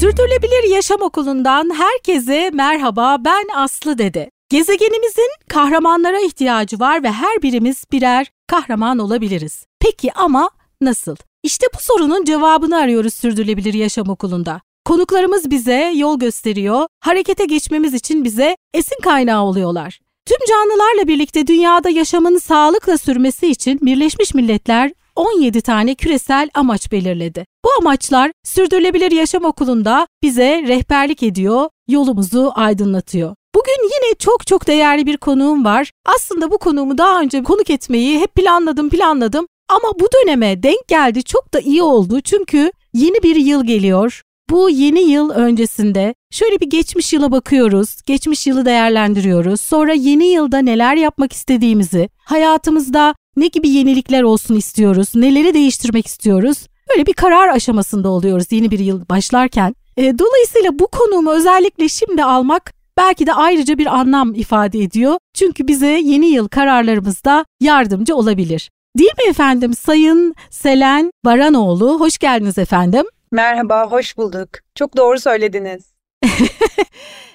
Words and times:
Sürdürülebilir 0.00 0.74
Yaşam 0.74 1.02
Okulu'ndan 1.02 1.70
herkese 1.74 2.50
merhaba 2.52 3.16
ben 3.24 3.44
Aslı 3.54 3.98
Dede. 3.98 4.30
Gezegenimizin 4.48 5.30
kahramanlara 5.48 6.20
ihtiyacı 6.20 6.80
var 6.80 7.02
ve 7.02 7.12
her 7.12 7.42
birimiz 7.42 7.84
birer 7.92 8.30
kahraman 8.46 8.98
olabiliriz. 8.98 9.64
Peki 9.80 10.12
ama 10.12 10.50
nasıl? 10.80 11.16
İşte 11.42 11.66
bu 11.74 11.78
sorunun 11.80 12.24
cevabını 12.24 12.76
arıyoruz 12.76 13.14
Sürdürülebilir 13.14 13.74
Yaşam 13.74 14.08
Okulu'nda. 14.08 14.60
Konuklarımız 14.84 15.50
bize 15.50 15.92
yol 15.94 16.18
gösteriyor, 16.18 16.86
harekete 17.00 17.44
geçmemiz 17.44 17.94
için 17.94 18.24
bize 18.24 18.56
esin 18.74 19.00
kaynağı 19.02 19.42
oluyorlar. 19.42 20.00
Tüm 20.26 20.38
canlılarla 20.48 21.08
birlikte 21.08 21.46
dünyada 21.46 21.90
yaşamın 21.90 22.38
sağlıkla 22.38 22.98
sürmesi 22.98 23.46
için 23.46 23.80
Birleşmiş 23.82 24.34
Milletler 24.34 24.92
17 25.16 25.60
tane 25.60 25.94
küresel 25.94 26.50
amaç 26.54 26.92
belirledi. 26.92 27.44
Bu 27.64 27.68
amaçlar 27.78 28.32
Sürdürülebilir 28.44 29.10
Yaşam 29.10 29.44
Okulu'nda 29.44 30.06
bize 30.22 30.62
rehberlik 30.62 31.22
ediyor, 31.22 31.68
yolumuzu 31.88 32.52
aydınlatıyor. 32.54 33.34
Bugün 33.54 33.82
yine 33.82 34.14
çok 34.14 34.46
çok 34.46 34.66
değerli 34.66 35.06
bir 35.06 35.16
konuğum 35.16 35.64
var. 35.64 35.90
Aslında 36.06 36.50
bu 36.50 36.58
konuğumu 36.58 36.98
daha 36.98 37.20
önce 37.20 37.42
konuk 37.42 37.70
etmeyi 37.70 38.20
hep 38.20 38.34
planladım 38.34 38.90
planladım 38.90 39.46
ama 39.68 39.88
bu 40.00 40.08
döneme 40.12 40.62
denk 40.62 40.88
geldi 40.88 41.22
çok 41.22 41.54
da 41.54 41.60
iyi 41.60 41.82
oldu 41.82 42.20
çünkü 42.20 42.72
yeni 42.94 43.22
bir 43.22 43.36
yıl 43.36 43.64
geliyor. 43.64 44.22
Bu 44.50 44.70
yeni 44.70 45.00
yıl 45.00 45.30
öncesinde 45.30 46.14
şöyle 46.30 46.60
bir 46.60 46.70
geçmiş 46.70 47.12
yıla 47.12 47.32
bakıyoruz, 47.32 48.02
geçmiş 48.06 48.46
yılı 48.46 48.64
değerlendiriyoruz. 48.64 49.60
Sonra 49.60 49.92
yeni 49.92 50.26
yılda 50.26 50.58
neler 50.58 50.96
yapmak 50.96 51.32
istediğimizi, 51.32 52.08
hayatımızda 52.24 53.14
ne 53.36 53.46
gibi 53.46 53.68
yenilikler 53.68 54.22
olsun 54.22 54.54
istiyoruz, 54.54 55.08
neleri 55.14 55.54
değiştirmek 55.54 56.06
istiyoruz. 56.06 56.66
Böyle 56.90 57.06
bir 57.06 57.12
karar 57.12 57.48
aşamasında 57.48 58.08
oluyoruz 58.08 58.46
yeni 58.50 58.70
bir 58.70 58.78
yıl 58.78 59.08
başlarken. 59.08 59.74
E, 59.96 60.18
dolayısıyla 60.18 60.78
bu 60.78 60.86
konumu 60.86 61.30
özellikle 61.30 61.88
şimdi 61.88 62.24
almak 62.24 62.72
belki 62.96 63.26
de 63.26 63.32
ayrıca 63.32 63.78
bir 63.78 63.86
anlam 63.86 64.34
ifade 64.34 64.78
ediyor. 64.78 65.18
Çünkü 65.34 65.68
bize 65.68 65.86
yeni 65.86 66.26
yıl 66.26 66.48
kararlarımızda 66.48 67.44
yardımcı 67.60 68.16
olabilir. 68.16 68.70
Değil 68.98 69.12
mi 69.24 69.30
efendim 69.30 69.74
Sayın 69.74 70.34
Selen 70.50 71.10
Baranoğlu? 71.24 72.00
Hoş 72.00 72.18
geldiniz 72.18 72.58
efendim. 72.58 73.04
Merhaba, 73.32 73.90
hoş 73.90 74.16
bulduk. 74.16 74.48
Çok 74.74 74.96
doğru 74.96 75.20
söylediniz. 75.20 75.92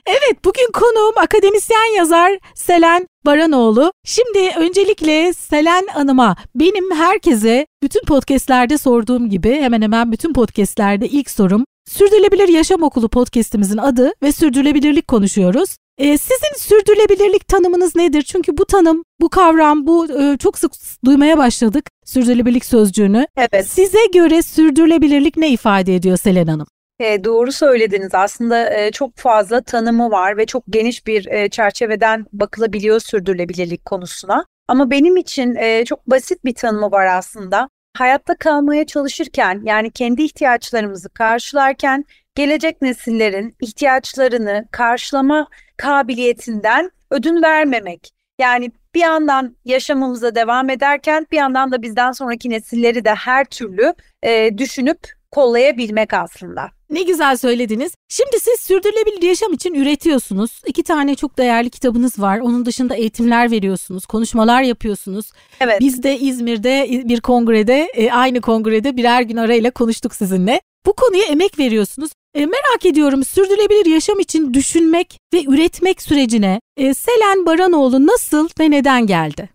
evet, 0.06 0.46
bugün 0.46 0.72
konuğum 0.74 1.18
akademisyen 1.18 1.96
yazar 1.98 2.40
Selen 2.56 3.08
Baranoğlu. 3.26 3.92
Şimdi 4.06 4.52
öncelikle 4.58 5.34
Selen 5.34 5.88
Hanım'a 5.88 6.36
benim 6.56 6.92
herkese 6.96 7.68
bütün 7.84 8.06
podcastlerde 8.06 8.78
sorduğum 8.78 9.30
gibi 9.30 9.52
hemen 9.52 9.82
hemen 9.82 10.12
bütün 10.12 10.34
podcastlerde 10.34 11.08
ilk 11.08 11.30
sorum 11.30 11.66
Sürdürülebilir 11.90 12.48
Yaşam 12.48 12.84
Okulu 12.84 13.10
podcastimizin 13.10 13.78
adı 13.78 14.12
ve 14.24 14.32
sürdürülebilirlik 14.32 15.08
konuşuyoruz. 15.08 15.78
Ee, 15.98 16.18
sizin 16.18 16.58
sürdürülebilirlik 16.58 17.48
tanımınız 17.48 17.96
nedir? 17.96 18.22
Çünkü 18.22 18.58
bu 18.58 18.66
tanım, 18.66 19.04
bu 19.22 19.30
kavram, 19.30 19.88
bu 19.88 20.22
e, 20.22 20.38
çok 20.38 20.58
sık 20.58 20.72
duymaya 21.06 21.38
başladık 21.38 21.90
sürdürülebilirlik 22.06 22.66
sözcüğünü. 22.66 23.28
Evet. 23.38 23.68
Size 23.68 24.06
göre 24.14 24.42
sürdürülebilirlik 24.42 25.38
ne 25.38 25.50
ifade 25.50 25.96
ediyor 25.96 26.18
Selen 26.18 26.48
Hanım? 26.48 26.68
E, 27.00 27.24
doğru 27.24 27.52
söylediniz. 27.52 28.16
Aslında 28.16 28.74
e, 28.74 28.92
çok 28.92 29.18
fazla 29.18 29.62
tanımı 29.62 30.12
var 30.12 30.38
ve 30.38 30.46
çok 30.46 30.64
geniş 30.70 31.08
bir 31.08 31.26
e, 31.26 31.50
çerçeveden 31.50 32.26
bakılabiliyor 32.34 33.00
sürdürülebilirlik 33.00 33.86
konusuna. 33.86 34.46
Ama 34.68 34.92
benim 34.92 35.18
için 35.18 35.56
e, 35.56 35.86
çok 35.86 36.08
basit 36.08 36.46
bir 36.46 36.56
tanımı 36.56 36.92
var 36.92 37.06
aslında. 37.06 37.70
Hayatta 37.98 38.36
kalmaya 38.36 38.86
çalışırken 38.86 39.62
yani 39.64 39.92
kendi 39.92 40.24
ihtiyaçlarımızı 40.24 41.10
karşılarken 41.10 42.06
gelecek 42.36 42.82
nesillerin 42.82 43.56
ihtiyaçlarını 43.62 44.66
karşılama 44.72 45.48
kabiliyetinden 45.78 46.92
ödün 47.12 47.44
vermemek. 47.44 48.12
Yani 48.40 48.72
bir 48.96 49.00
yandan 49.00 49.56
yaşamımıza 49.66 50.36
devam 50.36 50.70
ederken 50.70 51.28
bir 51.32 51.38
yandan 51.38 51.72
da 51.72 51.82
bizden 51.82 52.12
sonraki 52.12 52.50
nesilleri 52.50 53.06
de 53.06 53.14
her 53.14 53.46
türlü 53.46 53.94
e, 54.24 54.58
düşünüp 54.58 55.00
kollayabilmek 55.32 56.14
aslında. 56.14 56.72
Ne 56.90 57.04
güzel 57.04 57.38
söylediniz. 57.38 57.96
Şimdi 58.10 58.40
siz 58.42 58.60
sürdürülebilir 58.60 59.28
yaşam 59.28 59.54
için 59.54 59.74
üretiyorsunuz. 59.74 60.62
İki 60.66 60.84
tane 60.84 61.16
çok 61.16 61.38
değerli 61.38 61.70
kitabınız 61.70 62.20
var. 62.20 62.40
Onun 62.40 62.66
dışında 62.66 62.96
eğitimler 62.96 63.52
veriyorsunuz, 63.52 64.06
konuşmalar 64.06 64.62
yapıyorsunuz. 64.62 65.32
Evet. 65.60 65.80
Biz 65.80 66.04
de 66.04 66.20
İzmir'de 66.20 66.88
bir 67.06 67.22
kongrede, 67.22 67.88
e, 67.94 68.12
aynı 68.12 68.42
kongrede 68.42 68.98
birer 68.98 69.22
gün 69.22 69.38
arayla 69.38 69.72
konuştuk 69.72 70.16
sizinle. 70.16 70.62
Bu 70.86 70.94
konuya 70.94 71.24
emek 71.24 71.60
veriyorsunuz. 71.60 72.12
E, 72.36 72.46
merak 72.46 72.86
ediyorum 72.86 73.24
sürdürülebilir 73.24 73.86
yaşam 73.86 74.20
için 74.20 74.54
düşünmek 74.54 75.20
ve 75.34 75.44
üretmek 75.44 76.02
sürecine 76.02 76.60
e, 76.78 76.94
Selen 76.94 77.46
Baranoğlu 77.46 78.08
nasıl 78.08 78.50
ve 78.60 78.72
neden 78.72 79.08
geldi? 79.08 79.50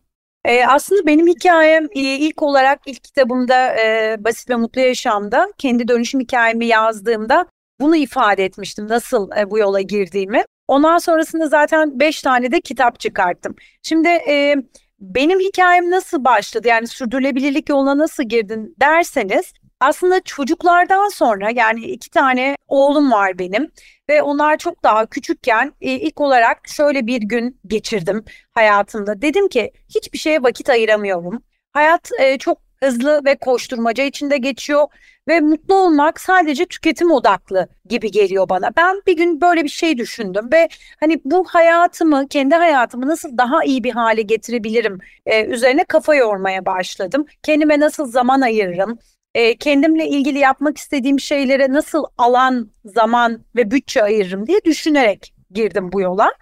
E, 0.45 0.67
aslında 0.67 1.07
benim 1.07 1.27
hikayem 1.27 1.85
e, 1.85 2.01
ilk 2.01 2.43
olarak 2.43 2.81
ilk 2.87 3.05
kitabımda 3.05 3.77
e, 3.77 4.17
Basit 4.25 4.51
ve 4.51 4.57
Mutlu 4.57 4.81
Yaşam'da 4.81 5.53
kendi 5.59 5.89
dönüşüm 5.89 6.21
hikayemi 6.21 6.67
yazdığımda 6.67 7.47
bunu 7.81 7.97
ifade 7.97 8.45
etmiştim 8.45 8.89
nasıl 8.89 9.31
e, 9.39 9.51
bu 9.51 9.59
yola 9.59 9.81
girdiğimi. 9.81 10.45
Ondan 10.69 10.99
sonrasında 10.99 11.49
zaten 11.49 12.01
beş 12.01 12.23
tane 12.23 12.53
de 12.53 12.61
kitap 12.61 13.01
çıkarttım. 13.01 13.55
Şimdi 13.83 14.09
e, 14.09 14.57
benim 15.01 15.41
hikayem 15.41 15.91
nasıl 15.91 16.25
başladı 16.25 16.69
yani 16.69 16.87
sürdürülebilirlik 16.87 17.69
yoluna 17.69 17.99
nasıl 17.99 18.23
girdin 18.23 18.75
derseniz 18.81 19.53
aslında 19.81 20.21
çocuklardan 20.21 21.09
sonra 21.09 21.51
yani 21.51 21.85
iki 21.85 22.11
tane 22.11 22.57
oğlum 22.69 23.13
var 23.13 23.39
benim 23.39 23.71
ve 24.09 24.23
onlar 24.23 24.59
çok 24.59 24.83
daha 24.83 25.07
küçükken 25.07 25.73
e, 25.81 25.93
ilk 25.93 26.21
olarak 26.21 26.69
şöyle 26.69 27.07
bir 27.07 27.23
gün 27.23 27.61
geçirdim 27.67 28.25
hayatımda. 28.51 29.23
Dedim 29.23 29.49
ki 29.49 29.73
hiçbir 29.95 30.19
şeye 30.19 30.43
vakit 30.43 30.71
ayıramıyorum. 30.71 31.43
Hayat 31.73 32.11
e, 32.21 32.39
çok 32.39 32.59
hızlı 32.83 33.21
ve 33.25 33.37
koşturmaca 33.39 34.05
içinde 34.05 34.37
geçiyor 34.37 34.87
ve 35.29 35.41
mutlu 35.41 35.75
olmak 35.75 36.21
sadece 36.21 36.67
tüketim 36.67 37.11
odaklı 37.11 37.69
gibi 37.89 38.11
geliyor 38.11 38.49
bana. 38.49 38.71
Ben 38.77 39.03
bir 39.07 39.17
gün 39.17 39.41
böyle 39.41 39.65
bir 39.65 39.69
şey 39.69 39.99
düşündüm 39.99 40.49
ve 40.53 40.69
hani 41.01 41.21
bu 41.25 41.45
hayatımı, 41.49 42.29
kendi 42.29 42.55
hayatımı 42.55 43.09
nasıl 43.09 43.39
daha 43.39 43.65
iyi 43.65 43.85
bir 43.85 43.93
hale 43.93 44.23
getirebilirim 44.23 44.99
e, 45.27 45.45
üzerine 45.45 45.85
kafa 45.85 46.15
yormaya 46.15 46.67
başladım. 46.67 47.27
Kendime 47.43 47.81
nasıl 47.81 48.07
zaman 48.07 48.41
ayırırım, 48.41 48.99
e, 49.35 49.57
kendimle 49.57 50.09
ilgili 50.09 50.39
yapmak 50.39 50.79
istediğim 50.79 51.21
şeylere 51.21 51.73
nasıl 51.73 52.05
alan, 52.19 52.71
zaman 52.85 53.45
ve 53.57 53.71
bütçe 53.71 54.03
ayırırım 54.03 54.47
diye 54.47 54.65
düşünerek 54.65 55.35
girdim 55.51 55.93
bu 55.93 56.01
yola. 56.01 56.33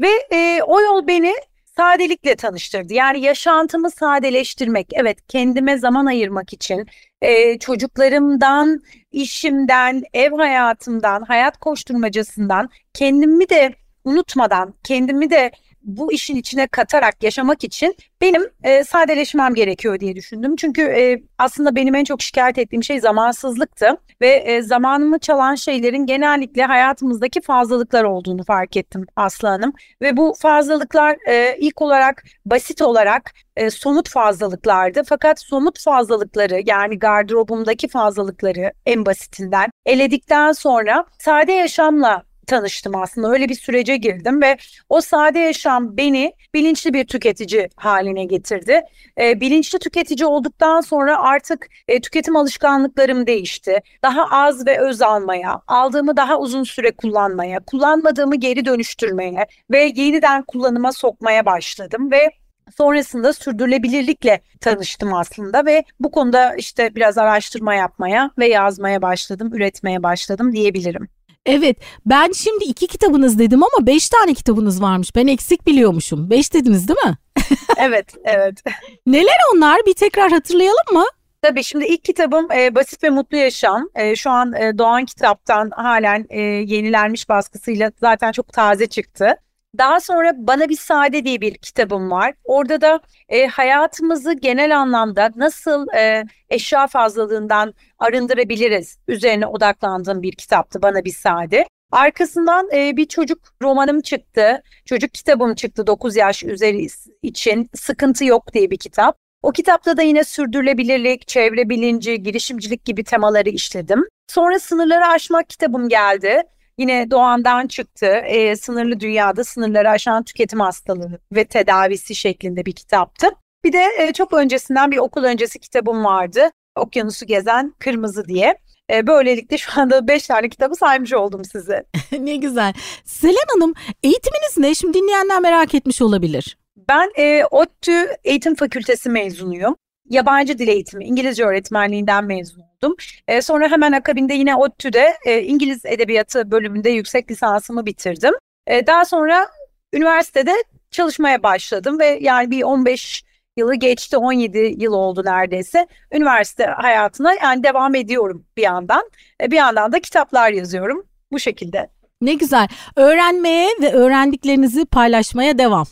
Ve 0.00 0.10
e, 0.32 0.62
o 0.62 0.80
yol 0.80 1.06
beni 1.06 1.34
sadelikle 1.76 2.36
tanıştırdı. 2.36 2.94
Yani 2.94 3.20
yaşantımı 3.20 3.90
sadeleştirmek, 3.90 4.86
evet 4.92 5.18
kendime 5.28 5.78
zaman 5.78 6.06
ayırmak 6.06 6.52
için 6.52 6.86
e, 7.22 7.58
çocuklarımdan, 7.58 8.80
işimden, 9.12 10.02
ev 10.12 10.32
hayatımdan, 10.32 11.22
hayat 11.22 11.58
koşturmacasından 11.58 12.70
kendimi 12.94 13.48
de 13.48 13.74
unutmadan, 14.04 14.74
kendimi 14.84 15.30
de 15.30 15.50
bu 15.84 16.12
işin 16.12 16.36
içine 16.36 16.66
katarak 16.66 17.22
yaşamak 17.22 17.64
için 17.64 17.96
benim 18.20 18.42
e, 18.62 18.84
sadeleşmem 18.84 19.54
gerekiyor 19.54 20.00
diye 20.00 20.16
düşündüm. 20.16 20.56
Çünkü 20.56 20.82
e, 20.82 21.22
aslında 21.38 21.76
benim 21.76 21.94
en 21.94 22.04
çok 22.04 22.22
şikayet 22.22 22.58
ettiğim 22.58 22.84
şey 22.84 23.00
zamansızlıktı 23.00 23.96
ve 24.20 24.28
e, 24.28 24.62
zamanımı 24.62 25.18
çalan 25.18 25.54
şeylerin 25.54 26.06
genellikle 26.06 26.64
hayatımızdaki 26.64 27.40
fazlalıklar 27.40 28.04
olduğunu 28.04 28.44
fark 28.44 28.76
ettim 28.76 29.06
Aslı 29.16 29.48
Hanım. 29.48 29.72
Ve 30.02 30.16
bu 30.16 30.34
fazlalıklar 30.38 31.16
e, 31.28 31.56
ilk 31.58 31.82
olarak 31.82 32.24
basit 32.46 32.82
olarak 32.82 33.32
e, 33.56 33.70
somut 33.70 34.08
fazlalıklardı. 34.08 35.02
Fakat 35.06 35.40
somut 35.40 35.82
fazlalıkları 35.82 36.62
yani 36.66 36.98
gardırobumdaki 36.98 37.88
fazlalıkları 37.88 38.72
en 38.86 39.06
basitinden 39.06 39.70
eledikten 39.86 40.52
sonra 40.52 41.04
sade 41.18 41.52
yaşamla 41.52 42.22
tanıştım 42.44 42.96
aslında. 42.96 43.30
Öyle 43.30 43.48
bir 43.48 43.54
sürece 43.54 43.96
girdim 43.96 44.42
ve 44.42 44.56
o 44.88 45.00
sade 45.00 45.38
yaşam 45.38 45.96
beni 45.96 46.32
bilinçli 46.54 46.94
bir 46.94 47.04
tüketici 47.06 47.68
haline 47.76 48.24
getirdi. 48.24 48.80
E, 49.20 49.40
bilinçli 49.40 49.78
tüketici 49.78 50.26
olduktan 50.26 50.80
sonra 50.80 51.18
artık 51.18 51.66
e, 51.88 52.00
tüketim 52.00 52.36
alışkanlıklarım 52.36 53.26
değişti. 53.26 53.78
Daha 54.02 54.26
az 54.30 54.66
ve 54.66 54.80
öz 54.80 55.02
almaya, 55.02 55.60
aldığımı 55.66 56.16
daha 56.16 56.38
uzun 56.38 56.64
süre 56.64 56.90
kullanmaya, 56.90 57.60
kullanmadığımı 57.60 58.36
geri 58.36 58.64
dönüştürmeye 58.64 59.46
ve 59.70 59.92
yeniden 59.96 60.42
kullanıma 60.42 60.92
sokmaya 60.92 61.46
başladım 61.46 62.10
ve 62.10 62.30
Sonrasında 62.76 63.32
sürdürülebilirlikle 63.32 64.40
tanıştım 64.60 65.14
aslında 65.14 65.66
ve 65.66 65.84
bu 66.00 66.10
konuda 66.10 66.54
işte 66.54 66.94
biraz 66.94 67.18
araştırma 67.18 67.74
yapmaya 67.74 68.30
ve 68.38 68.48
yazmaya 68.48 69.02
başladım, 69.02 69.54
üretmeye 69.54 70.02
başladım 70.02 70.52
diyebilirim. 70.52 71.08
Evet 71.46 71.76
ben 72.06 72.32
şimdi 72.32 72.64
iki 72.64 72.86
kitabınız 72.86 73.38
dedim 73.38 73.62
ama 73.62 73.86
beş 73.86 74.08
tane 74.08 74.34
kitabınız 74.34 74.82
varmış. 74.82 75.16
Ben 75.16 75.26
eksik 75.26 75.66
biliyormuşum. 75.66 76.30
Beş 76.30 76.54
dediniz 76.54 76.88
değil 76.88 76.98
mi? 77.04 77.16
evet, 77.76 78.14
evet. 78.24 78.62
Neler 79.06 79.36
onlar? 79.54 79.80
Bir 79.86 79.94
tekrar 79.94 80.32
hatırlayalım 80.32 80.92
mı? 80.92 81.04
Tabii 81.42 81.64
şimdi 81.64 81.84
ilk 81.84 82.04
kitabım 82.04 82.52
e, 82.52 82.74
Basit 82.74 83.04
ve 83.04 83.10
Mutlu 83.10 83.36
Yaşam. 83.36 83.88
E, 83.94 84.16
şu 84.16 84.30
an 84.30 84.52
e, 84.52 84.78
Doğan 84.78 85.04
Kitap'tan 85.04 85.70
halen 85.70 86.26
e, 86.30 86.40
yenilenmiş 86.40 87.28
baskısıyla 87.28 87.92
zaten 88.00 88.32
çok 88.32 88.52
taze 88.52 88.86
çıktı. 88.86 89.36
Daha 89.78 90.00
sonra 90.00 90.32
Bana 90.36 90.68
Bir 90.68 90.76
Sade 90.76 91.24
diye 91.24 91.40
bir 91.40 91.54
kitabım 91.54 92.10
var. 92.10 92.34
Orada 92.44 92.80
da 92.80 93.00
e, 93.28 93.46
hayatımızı 93.46 94.32
genel 94.32 94.80
anlamda 94.80 95.30
nasıl 95.36 95.86
e, 95.96 96.24
eşya 96.50 96.86
fazlalığından 96.86 97.74
arındırabiliriz 97.98 98.98
üzerine 99.08 99.46
odaklandığım 99.46 100.22
bir 100.22 100.32
kitaptı 100.32 100.82
Bana 100.82 101.04
Bir 101.04 101.12
Sade. 101.12 101.66
Arkasından 101.92 102.68
e, 102.72 102.96
bir 102.96 103.06
çocuk 103.06 103.38
romanım 103.62 104.00
çıktı. 104.00 104.62
Çocuk 104.84 105.14
kitabım 105.14 105.54
çıktı 105.54 105.86
9 105.86 106.16
yaş 106.16 106.44
üzeri 106.44 106.86
için. 107.22 107.70
Sıkıntı 107.74 108.24
Yok 108.24 108.54
diye 108.54 108.70
bir 108.70 108.78
kitap. 108.78 109.16
O 109.42 109.52
kitapta 109.52 109.96
da 109.96 110.02
yine 110.02 110.24
sürdürülebilirlik, 110.24 111.28
çevre 111.28 111.68
bilinci, 111.68 112.22
girişimcilik 112.22 112.84
gibi 112.84 113.04
temaları 113.04 113.48
işledim. 113.48 114.04
Sonra 114.28 114.58
Sınırları 114.58 115.06
Aşmak 115.06 115.48
kitabım 115.48 115.88
geldi. 115.88 116.42
Yine 116.78 117.10
Doğan'dan 117.10 117.66
çıktı. 117.66 118.06
E, 118.06 118.56
sınırlı 118.56 119.00
dünyada 119.00 119.44
sınırları 119.44 119.90
aşan 119.90 120.22
tüketim 120.22 120.60
hastalığı 120.60 121.18
ve 121.32 121.44
tedavisi 121.44 122.14
şeklinde 122.14 122.66
bir 122.66 122.72
kitaptı. 122.72 123.26
Bir 123.64 123.72
de 123.72 123.88
e, 123.98 124.12
çok 124.12 124.32
öncesinden 124.32 124.90
bir 124.90 124.98
okul 124.98 125.24
öncesi 125.24 125.58
kitabım 125.58 126.04
vardı. 126.04 126.50
Okyanusu 126.76 127.26
Gezen 127.26 127.74
Kırmızı 127.78 128.24
diye. 128.24 128.58
E, 128.90 129.06
böylelikle 129.06 129.58
şu 129.58 129.80
anda 129.80 130.08
5 130.08 130.26
tane 130.26 130.48
kitabı 130.48 130.74
saymış 130.74 131.12
oldum 131.12 131.44
size. 131.44 131.84
ne 132.18 132.36
güzel. 132.36 132.72
Selen 133.04 133.46
Hanım 133.54 133.74
eğitiminiz 134.02 134.58
ne? 134.58 134.74
Şimdi 134.74 134.98
dinleyenler 134.98 135.40
merak 135.40 135.74
etmiş 135.74 136.02
olabilir. 136.02 136.58
Ben 136.88 137.10
e, 137.18 137.44
ODTÜ 137.50 138.06
Eğitim 138.24 138.54
Fakültesi 138.54 139.10
mezunuyum. 139.10 139.76
Yabancı 140.08 140.58
dil 140.58 140.68
eğitimi, 140.68 141.04
İngilizce 141.04 141.44
öğretmenliğinden 141.44 142.24
mezun 142.24 142.60
oldum. 142.60 142.96
E, 143.28 143.42
sonra 143.42 143.68
hemen 143.68 143.92
akabinde 143.92 144.34
yine 144.34 144.56
ODTÜ'de 144.56 145.16
e, 145.26 145.42
İngiliz 145.42 145.84
Edebiyatı 145.84 146.50
bölümünde 146.50 146.90
yüksek 146.90 147.30
lisansımı 147.30 147.86
bitirdim. 147.86 148.34
E, 148.66 148.86
daha 148.86 149.04
sonra 149.04 149.48
üniversitede 149.92 150.52
çalışmaya 150.90 151.42
başladım 151.42 151.98
ve 151.98 152.18
yani 152.20 152.50
bir 152.50 152.62
15 152.62 153.24
yılı 153.56 153.74
geçti 153.74 154.16
17 154.16 154.74
yıl 154.78 154.92
oldu 154.92 155.24
neredeyse. 155.24 155.86
Üniversite 156.12 156.64
hayatına 156.64 157.34
yani 157.34 157.62
devam 157.62 157.94
ediyorum 157.94 158.46
bir 158.56 158.62
yandan. 158.62 159.10
E, 159.40 159.50
bir 159.50 159.56
yandan 159.56 159.92
da 159.92 160.00
kitaplar 160.00 160.50
yazıyorum 160.50 161.06
bu 161.32 161.38
şekilde. 161.38 161.90
Ne 162.20 162.34
güzel. 162.34 162.68
Öğrenmeye 162.96 163.68
ve 163.82 163.92
öğrendiklerinizi 163.92 164.84
paylaşmaya 164.84 165.58
devam. 165.58 165.86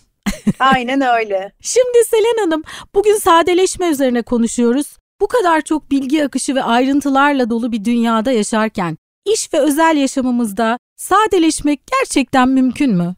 Aynen 0.59 1.01
öyle. 1.01 1.53
Şimdi 1.61 2.05
Selen 2.07 2.45
Hanım 2.45 2.63
bugün 2.95 3.15
sadeleşme 3.15 3.89
üzerine 3.89 4.23
konuşuyoruz. 4.23 4.97
Bu 5.21 5.29
kadar 5.29 5.61
çok 5.61 5.91
bilgi 5.91 6.25
akışı 6.25 6.55
ve 6.55 6.63
ayrıntılarla 6.63 7.51
dolu 7.51 7.73
bir 7.73 7.85
dünyada 7.85 8.33
yaşarken 8.33 8.97
iş 9.25 9.55
ve 9.55 9.59
özel 9.59 9.97
yaşamımızda 9.97 10.79
sadeleşmek 10.97 11.81
gerçekten 12.01 12.49
mümkün 12.49 12.95
mü? 12.95 13.15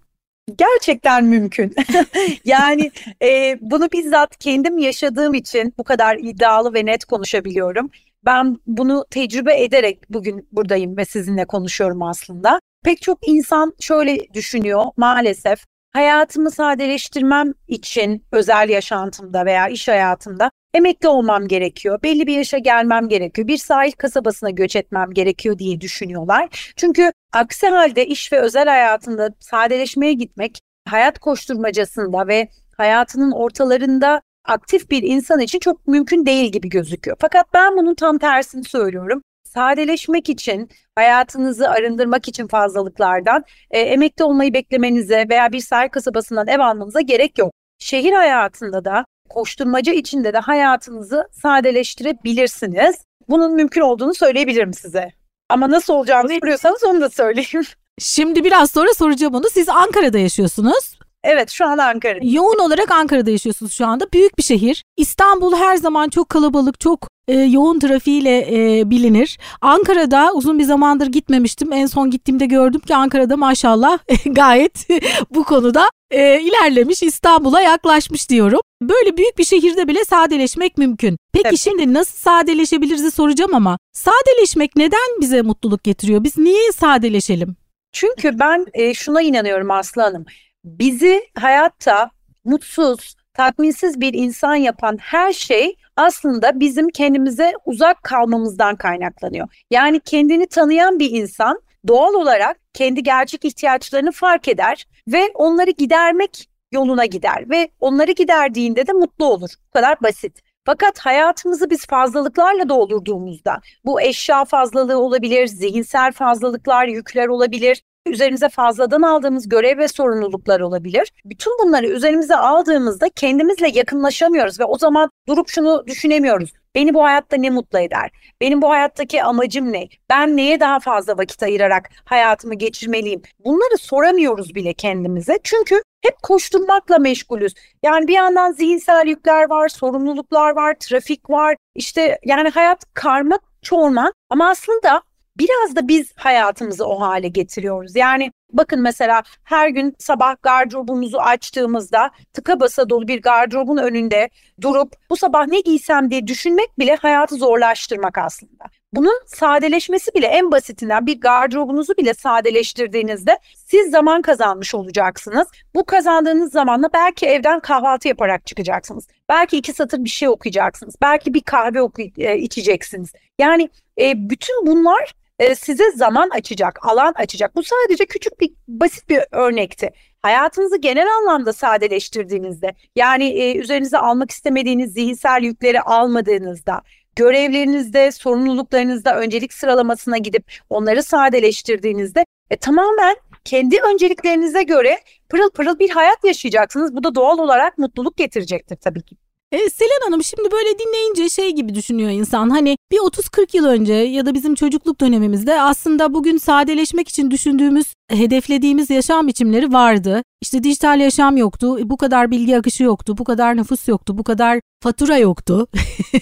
Gerçekten 0.56 1.24
mümkün. 1.24 1.74
yani 2.44 2.90
e, 3.22 3.58
bunu 3.60 3.88
bizzat 3.92 4.38
kendim 4.38 4.78
yaşadığım 4.78 5.34
için 5.34 5.74
bu 5.78 5.84
kadar 5.84 6.16
iddialı 6.16 6.74
ve 6.74 6.86
net 6.86 7.04
konuşabiliyorum. 7.04 7.90
Ben 8.24 8.56
bunu 8.66 9.04
tecrübe 9.10 9.62
ederek 9.62 9.98
bugün 10.10 10.48
buradayım 10.52 10.96
ve 10.96 11.04
sizinle 11.04 11.44
konuşuyorum 11.44 12.02
aslında. 12.02 12.60
Pek 12.84 13.02
çok 13.02 13.28
insan 13.28 13.74
şöyle 13.80 14.34
düşünüyor 14.34 14.84
maalesef 14.96 15.64
hayatımı 15.94 16.50
sadeleştirmem 16.50 17.52
için 17.68 18.24
özel 18.32 18.68
yaşantımda 18.68 19.44
veya 19.46 19.68
iş 19.68 19.88
hayatımda 19.88 20.50
emekli 20.74 21.08
olmam 21.08 21.48
gerekiyor. 21.48 22.02
Belli 22.02 22.26
bir 22.26 22.36
yaşa 22.36 22.58
gelmem 22.58 23.08
gerekiyor. 23.08 23.48
Bir 23.48 23.56
sahil 23.56 23.92
kasabasına 23.92 24.50
göç 24.50 24.76
etmem 24.76 25.10
gerekiyor 25.10 25.58
diye 25.58 25.80
düşünüyorlar. 25.80 26.72
Çünkü 26.76 27.12
aksi 27.32 27.68
halde 27.68 28.06
iş 28.06 28.32
ve 28.32 28.40
özel 28.40 28.68
hayatında 28.68 29.30
sadeleşmeye 29.40 30.12
gitmek 30.12 30.60
hayat 30.88 31.18
koşturmacasında 31.18 32.28
ve 32.28 32.48
hayatının 32.76 33.32
ortalarında 33.32 34.22
aktif 34.44 34.90
bir 34.90 35.02
insan 35.02 35.40
için 35.40 35.58
çok 35.58 35.86
mümkün 35.86 36.26
değil 36.26 36.52
gibi 36.52 36.68
gözüküyor. 36.68 37.16
Fakat 37.20 37.46
ben 37.54 37.76
bunun 37.76 37.94
tam 37.94 38.18
tersini 38.18 38.64
söylüyorum 38.64 39.22
sadeleşmek 39.54 40.28
için, 40.28 40.68
hayatınızı 40.96 41.70
arındırmak 41.70 42.28
için 42.28 42.46
fazlalıklardan 42.46 43.44
e, 43.70 43.80
emekli 43.80 44.24
olmayı 44.24 44.54
beklemenize 44.54 45.26
veya 45.30 45.52
bir 45.52 45.60
sahil 45.60 45.88
kasabasından 45.88 46.48
ev 46.48 46.58
almanıza 46.58 47.00
gerek 47.00 47.38
yok. 47.38 47.52
Şehir 47.78 48.12
hayatında 48.12 48.84
da 48.84 49.04
koşturmaca 49.28 49.92
içinde 49.92 50.32
de 50.32 50.38
hayatınızı 50.38 51.28
sadeleştirebilirsiniz. 51.32 52.96
Bunun 53.28 53.54
mümkün 53.54 53.80
olduğunu 53.80 54.14
söyleyebilirim 54.14 54.72
size. 54.72 55.12
Ama 55.48 55.70
nasıl 55.70 55.94
olacağını 55.94 56.28
soruyorsanız 56.28 56.84
onu 56.84 57.00
da 57.00 57.10
söyleyeyim. 57.10 57.66
Şimdi 57.98 58.44
biraz 58.44 58.70
sonra 58.70 58.94
soracağım 58.94 59.34
onu. 59.34 59.44
Siz 59.52 59.68
Ankara'da 59.68 60.18
yaşıyorsunuz. 60.18 60.98
Evet 61.24 61.50
şu 61.50 61.66
an 61.66 61.78
Ankara. 61.78 62.18
Yoğun 62.22 62.58
olarak 62.58 62.90
Ankara'da 62.90 63.30
yaşıyorsunuz 63.30 63.72
şu 63.72 63.86
anda. 63.86 64.06
Büyük 64.12 64.38
bir 64.38 64.42
şehir. 64.42 64.84
İstanbul 64.96 65.56
her 65.56 65.76
zaman 65.76 66.08
çok 66.08 66.28
kalabalık, 66.28 66.80
çok 66.80 67.08
e, 67.28 67.34
yoğun 67.34 67.78
trafiğiyle 67.78 68.38
e, 68.50 68.90
bilinir. 68.90 69.38
Ankara'da 69.60 70.32
uzun 70.34 70.58
bir 70.58 70.64
zamandır 70.64 71.06
gitmemiştim. 71.06 71.72
En 71.72 71.86
son 71.86 72.10
gittiğimde 72.10 72.46
gördüm 72.46 72.80
ki 72.80 72.94
Ankara'da 72.94 73.36
maşallah 73.36 73.98
gayet 74.26 74.88
bu 75.30 75.44
konuda 75.44 75.88
e, 76.10 76.40
ilerlemiş, 76.40 77.02
İstanbul'a 77.02 77.60
yaklaşmış 77.60 78.30
diyorum. 78.30 78.60
Böyle 78.82 79.16
büyük 79.16 79.38
bir 79.38 79.44
şehirde 79.44 79.88
bile 79.88 80.04
sadeleşmek 80.04 80.78
mümkün. 80.78 81.16
Peki 81.32 81.48
evet. 81.48 81.58
şimdi 81.58 81.94
nasıl 81.94 82.16
sadeleşebiliriz 82.18 83.14
soracağım 83.14 83.54
ama 83.54 83.78
sadeleşmek 83.92 84.76
neden 84.76 85.20
bize 85.20 85.42
mutluluk 85.42 85.84
getiriyor? 85.84 86.24
Biz 86.24 86.38
niye 86.38 86.72
sadeleşelim? 86.72 87.56
Çünkü 87.92 88.38
ben 88.38 88.66
e, 88.74 88.94
şuna 88.94 89.22
inanıyorum 89.22 89.70
Aslı 89.70 90.02
Hanım. 90.02 90.24
Bizi 90.64 91.28
hayatta 91.38 92.10
mutsuz, 92.44 93.14
tatminsiz 93.34 94.00
bir 94.00 94.14
insan 94.14 94.54
yapan 94.54 94.96
her 95.00 95.32
şey 95.32 95.76
aslında 95.96 96.60
bizim 96.60 96.88
kendimize 96.88 97.52
uzak 97.64 98.02
kalmamızdan 98.02 98.76
kaynaklanıyor. 98.76 99.48
Yani 99.70 100.00
kendini 100.00 100.46
tanıyan 100.46 100.98
bir 100.98 101.10
insan 101.10 101.60
doğal 101.88 102.14
olarak 102.14 102.56
kendi 102.74 103.02
gerçek 103.02 103.44
ihtiyaçlarını 103.44 104.12
fark 104.12 104.48
eder 104.48 104.86
ve 105.08 105.30
onları 105.34 105.70
gidermek 105.70 106.48
yoluna 106.72 107.04
gider 107.04 107.50
ve 107.50 107.68
onları 107.80 108.12
giderdiğinde 108.12 108.86
de 108.86 108.92
mutlu 108.92 109.24
olur. 109.26 109.50
Bu 109.68 109.70
kadar 109.70 110.02
basit. 110.02 110.40
Fakat 110.66 110.98
hayatımızı 110.98 111.70
biz 111.70 111.86
fazlalıklarla 111.86 112.68
doldurduğumuzda 112.68 113.60
bu 113.84 114.00
eşya 114.00 114.44
fazlalığı 114.44 114.98
olabilir, 114.98 115.46
zihinsel 115.46 116.12
fazlalıklar, 116.12 116.86
yükler 116.86 117.26
olabilir, 117.28 117.82
üzerimize 118.06 118.48
fazladan 118.48 119.02
aldığımız 119.02 119.48
görev 119.48 119.78
ve 119.78 119.88
sorumluluklar 119.88 120.60
olabilir. 120.60 121.12
Bütün 121.24 121.52
bunları 121.62 121.86
üzerimize 121.86 122.36
aldığımızda 122.36 123.08
kendimizle 123.08 123.68
yakınlaşamıyoruz 123.68 124.60
ve 124.60 124.64
o 124.64 124.78
zaman 124.78 125.10
durup 125.28 125.48
şunu 125.48 125.84
düşünemiyoruz. 125.86 126.52
Beni 126.74 126.94
bu 126.94 127.04
hayatta 127.04 127.36
ne 127.36 127.50
mutlu 127.50 127.78
eder? 127.78 128.10
Benim 128.40 128.62
bu 128.62 128.70
hayattaki 128.70 129.22
amacım 129.22 129.72
ne? 129.72 129.88
Ben 130.10 130.36
neye 130.36 130.60
daha 130.60 130.80
fazla 130.80 131.18
vakit 131.18 131.42
ayırarak 131.42 131.90
hayatımı 132.04 132.54
geçirmeliyim? 132.54 133.22
Bunları 133.44 133.78
soramıyoruz 133.78 134.54
bile 134.54 134.74
kendimize. 134.74 135.38
Çünkü 135.42 135.82
hep 136.02 136.22
koşturmakla 136.22 136.98
meşgulüz. 136.98 137.54
Yani 137.82 138.08
bir 138.08 138.14
yandan 138.14 138.52
zihinsel 138.52 139.06
yükler 139.06 139.50
var, 139.50 139.68
sorumluluklar 139.68 140.56
var, 140.56 140.74
trafik 140.80 141.30
var. 141.30 141.56
İşte 141.74 142.18
yani 142.24 142.48
hayat 142.48 142.94
karma 142.94 143.38
çorman 143.62 144.12
ama 144.30 144.48
aslında 144.48 145.02
biraz 145.38 145.76
da 145.76 145.88
biz 145.88 146.12
hayatımızı 146.16 146.86
o 146.86 147.00
hale 147.00 147.28
getiriyoruz. 147.28 147.96
Yani 147.96 148.32
bakın 148.52 148.80
mesela 148.82 149.22
her 149.44 149.68
gün 149.68 149.94
sabah 149.98 150.36
gardırobumuzu 150.42 151.18
açtığımızda 151.18 152.10
tıka 152.32 152.60
basa 152.60 152.90
dolu 152.90 153.08
bir 153.08 153.22
gardırobun 153.22 153.76
önünde 153.76 154.30
durup 154.60 154.92
bu 155.10 155.16
sabah 155.16 155.46
ne 155.46 155.60
giysem 155.60 156.10
diye 156.10 156.26
düşünmek 156.26 156.78
bile 156.78 156.96
hayatı 156.96 157.34
zorlaştırmak 157.36 158.18
aslında. 158.18 158.64
Bunun 158.92 159.20
sadeleşmesi 159.26 160.14
bile 160.14 160.26
en 160.26 160.50
basitinden 160.50 161.06
bir 161.06 161.20
gardırobunuzu 161.20 161.96
bile 161.96 162.14
sadeleştirdiğinizde 162.14 163.38
siz 163.66 163.90
zaman 163.90 164.22
kazanmış 164.22 164.74
olacaksınız. 164.74 165.48
Bu 165.74 165.84
kazandığınız 165.84 166.52
zamanla 166.52 166.88
belki 166.92 167.26
evden 167.26 167.60
kahvaltı 167.60 168.08
yaparak 168.08 168.46
çıkacaksınız. 168.46 169.08
Belki 169.28 169.56
iki 169.56 169.72
satır 169.72 170.04
bir 170.04 170.10
şey 170.10 170.28
okuyacaksınız. 170.28 170.94
Belki 171.02 171.34
bir 171.34 171.40
kahve 171.40 171.82
oku- 171.82 172.22
e, 172.22 172.38
içeceksiniz. 172.38 173.12
Yani 173.38 173.68
e, 174.00 174.30
bütün 174.30 174.66
bunlar 174.66 175.14
e, 175.38 175.54
size 175.54 175.90
zaman 175.90 176.30
açacak, 176.30 176.86
alan 176.86 177.12
açacak. 177.16 177.56
Bu 177.56 177.62
sadece 177.62 178.06
küçük 178.06 178.40
bir 178.40 178.52
basit 178.68 179.08
bir 179.08 179.20
örnekti. 179.30 179.90
Hayatınızı 180.22 180.76
genel 180.76 181.08
anlamda 181.16 181.52
sadeleştirdiğinizde, 181.52 182.74
yani 182.96 183.24
e, 183.24 183.56
üzerinize 183.58 183.98
almak 183.98 184.30
istemediğiniz 184.30 184.92
zihinsel 184.92 185.42
yükleri 185.42 185.80
almadığınızda, 185.80 186.82
görevlerinizde, 187.16 188.12
sorumluluklarınızda 188.12 189.18
öncelik 189.18 189.52
sıralamasına 189.52 190.18
gidip 190.18 190.52
onları 190.70 191.02
sadeleştirdiğinizde 191.02 192.24
e, 192.50 192.56
tamamen 192.56 193.16
kendi 193.44 193.80
önceliklerinize 193.80 194.62
göre 194.62 195.00
pırıl 195.28 195.50
pırıl 195.50 195.78
bir 195.78 195.90
hayat 195.90 196.24
yaşayacaksınız. 196.24 196.96
Bu 196.96 197.04
da 197.04 197.14
doğal 197.14 197.38
olarak 197.38 197.78
mutluluk 197.78 198.16
getirecektir 198.16 198.76
tabii 198.76 199.02
ki. 199.02 199.16
E, 199.54 199.70
Selen 199.70 200.00
Hanım 200.04 200.24
şimdi 200.24 200.50
böyle 200.50 200.78
dinleyince 200.78 201.28
şey 201.28 201.50
gibi 201.50 201.74
düşünüyor 201.74 202.10
insan. 202.10 202.50
Hani 202.50 202.76
bir 202.90 202.96
30-40 202.96 203.56
yıl 203.56 203.64
önce 203.64 203.92
ya 203.92 204.26
da 204.26 204.34
bizim 204.34 204.54
çocukluk 204.54 205.00
dönemimizde 205.00 205.60
aslında 205.60 206.14
bugün 206.14 206.36
sadeleşmek 206.36 207.08
için 207.08 207.30
düşündüğümüz, 207.30 207.94
hedeflediğimiz 208.14 208.90
yaşam 208.90 209.28
biçimleri 209.28 209.72
vardı. 209.72 210.22
İşte 210.42 210.62
dijital 210.62 211.00
yaşam 211.00 211.36
yoktu, 211.36 211.78
bu 211.82 211.96
kadar 211.96 212.30
bilgi 212.30 212.58
akışı 212.58 212.82
yoktu, 212.82 213.18
bu 213.18 213.24
kadar 213.24 213.56
nüfus 213.56 213.88
yoktu, 213.88 214.18
bu 214.18 214.24
kadar 214.24 214.60
fatura 214.82 215.18
yoktu. 215.18 215.66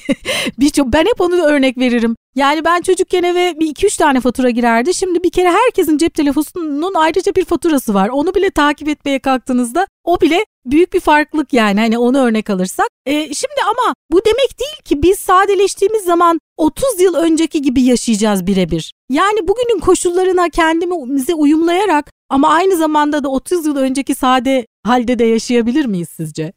Birçok 0.59 0.93
ben 0.93 1.01
hep 1.01 1.21
onu 1.21 1.43
örnek 1.43 1.79
veririm. 1.79 2.17
Yani 2.35 2.65
ben 2.65 2.81
çocukken 2.81 3.23
eve 3.23 3.61
bir 3.61 3.67
iki 3.67 3.87
üç 3.87 3.97
tane 3.97 4.21
fatura 4.21 4.51
girerdi. 4.51 4.95
Şimdi 4.95 5.23
bir 5.23 5.31
kere 5.31 5.51
herkesin 5.51 5.99
cep 5.99 6.15
telefonunun 6.15 6.95
ayrıca 6.95 7.35
bir 7.35 7.45
faturası 7.45 7.95
var. 7.95 8.09
Onu 8.09 8.35
bile 8.35 8.51
takip 8.51 8.89
etmeye 8.89 9.19
kalktığınızda 9.19 9.87
o 10.05 10.21
bile 10.21 10.45
büyük 10.67 10.93
bir 10.93 11.01
farklılık 11.01 11.53
yani 11.53 11.81
hani 11.81 11.99
onu 11.99 12.19
örnek 12.19 12.51
alırsak. 12.51 12.89
E, 13.07 13.35
şimdi 13.35 13.61
ama 13.65 13.95
bu 14.11 14.25
demek 14.25 14.61
değil 14.61 14.83
ki 14.85 15.03
biz 15.03 15.19
sadeleştiğimiz 15.19 16.05
zaman 16.05 16.41
30 16.63 17.01
yıl 17.01 17.15
önceki 17.15 17.63
gibi 17.63 17.83
yaşayacağız 17.83 18.47
birebir. 18.47 18.93
Yani 19.11 19.49
bugünün 19.49 19.81
koşullarına 19.81 20.49
kendimizi 20.49 21.35
uyumlayarak 21.35 22.11
ama 22.29 22.49
aynı 22.49 22.77
zamanda 22.77 23.25
da 23.25 23.29
30 23.29 23.67
yıl 23.67 23.77
önceki 23.77 24.15
sade 24.15 24.67
halde 24.87 25.19
de 25.19 25.25
yaşayabilir 25.25 25.85
miyiz 25.87 26.09
sizce? 26.09 26.53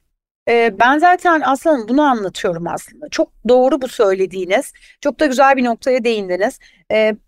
ben 0.80 1.00
zaten 1.00 1.42
aslında 1.46 1.90
bunu 1.90 2.02
anlatıyorum 2.02 2.68
aslında. 2.68 3.10
Çok 3.10 3.32
doğru 3.48 3.82
bu 3.82 3.88
söylediğiniz. 3.88 4.74
Çok 5.02 5.20
da 5.20 5.26
güzel 5.26 5.56
bir 5.56 5.64
noktaya 5.64 6.04
değindiniz. 6.04 6.60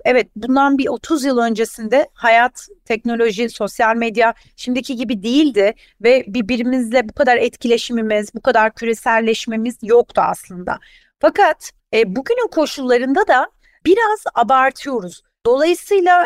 evet 0.06 0.28
bundan 0.36 0.78
bir 0.78 0.88
30 0.88 1.26
yıl 1.26 1.38
öncesinde 1.38 2.10
hayat, 2.14 2.68
teknoloji, 2.86 3.50
sosyal 3.50 3.96
medya 3.96 4.34
şimdiki 4.56 4.96
gibi 4.96 5.24
değildi 5.24 5.74
ve 6.02 6.24
birbirimizle 6.28 7.10
bu 7.10 7.14
kadar 7.14 7.38
etkileşimimiz, 7.38 8.36
bu 8.36 8.42
kadar 8.42 8.74
küreselleşmemiz 8.74 9.76
yoktu 9.82 10.22
aslında. 10.26 10.80
Fakat 11.20 11.72
bugünün 11.94 12.48
koşullarında 12.48 13.27
da 13.27 13.51
biraz 13.86 14.24
abartıyoruz. 14.36 15.22
Dolayısıyla 15.46 16.25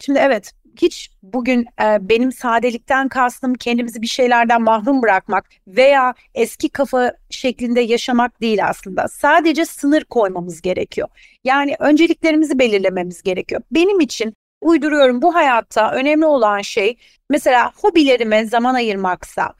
şimdi 0.00 0.18
evet 0.18 0.52
hiç 0.82 1.10
bugün 1.22 1.66
e, 1.82 2.08
benim 2.08 2.32
sadelikten 2.32 3.08
kastım 3.08 3.54
kendimizi 3.54 4.02
bir 4.02 4.06
şeylerden 4.06 4.62
mahrum 4.62 5.02
bırakmak 5.02 5.44
veya 5.66 6.14
eski 6.34 6.68
kafa 6.68 7.12
şeklinde 7.30 7.80
yaşamak 7.80 8.40
değil 8.40 8.66
aslında. 8.68 9.08
Sadece 9.08 9.64
sınır 9.66 10.04
koymamız 10.04 10.62
gerekiyor. 10.62 11.08
Yani 11.44 11.76
önceliklerimizi 11.78 12.58
belirlememiz 12.58 13.22
gerekiyor. 13.22 13.62
Benim 13.70 14.00
için 14.00 14.34
uyduruyorum 14.60 15.22
bu 15.22 15.34
hayatta 15.34 15.92
önemli 15.92 16.26
olan 16.26 16.60
şey 16.60 16.96
mesela 17.30 17.72
hobilerime 17.76 18.46
zaman 18.46 18.74
ayırmaksa, 18.74 19.54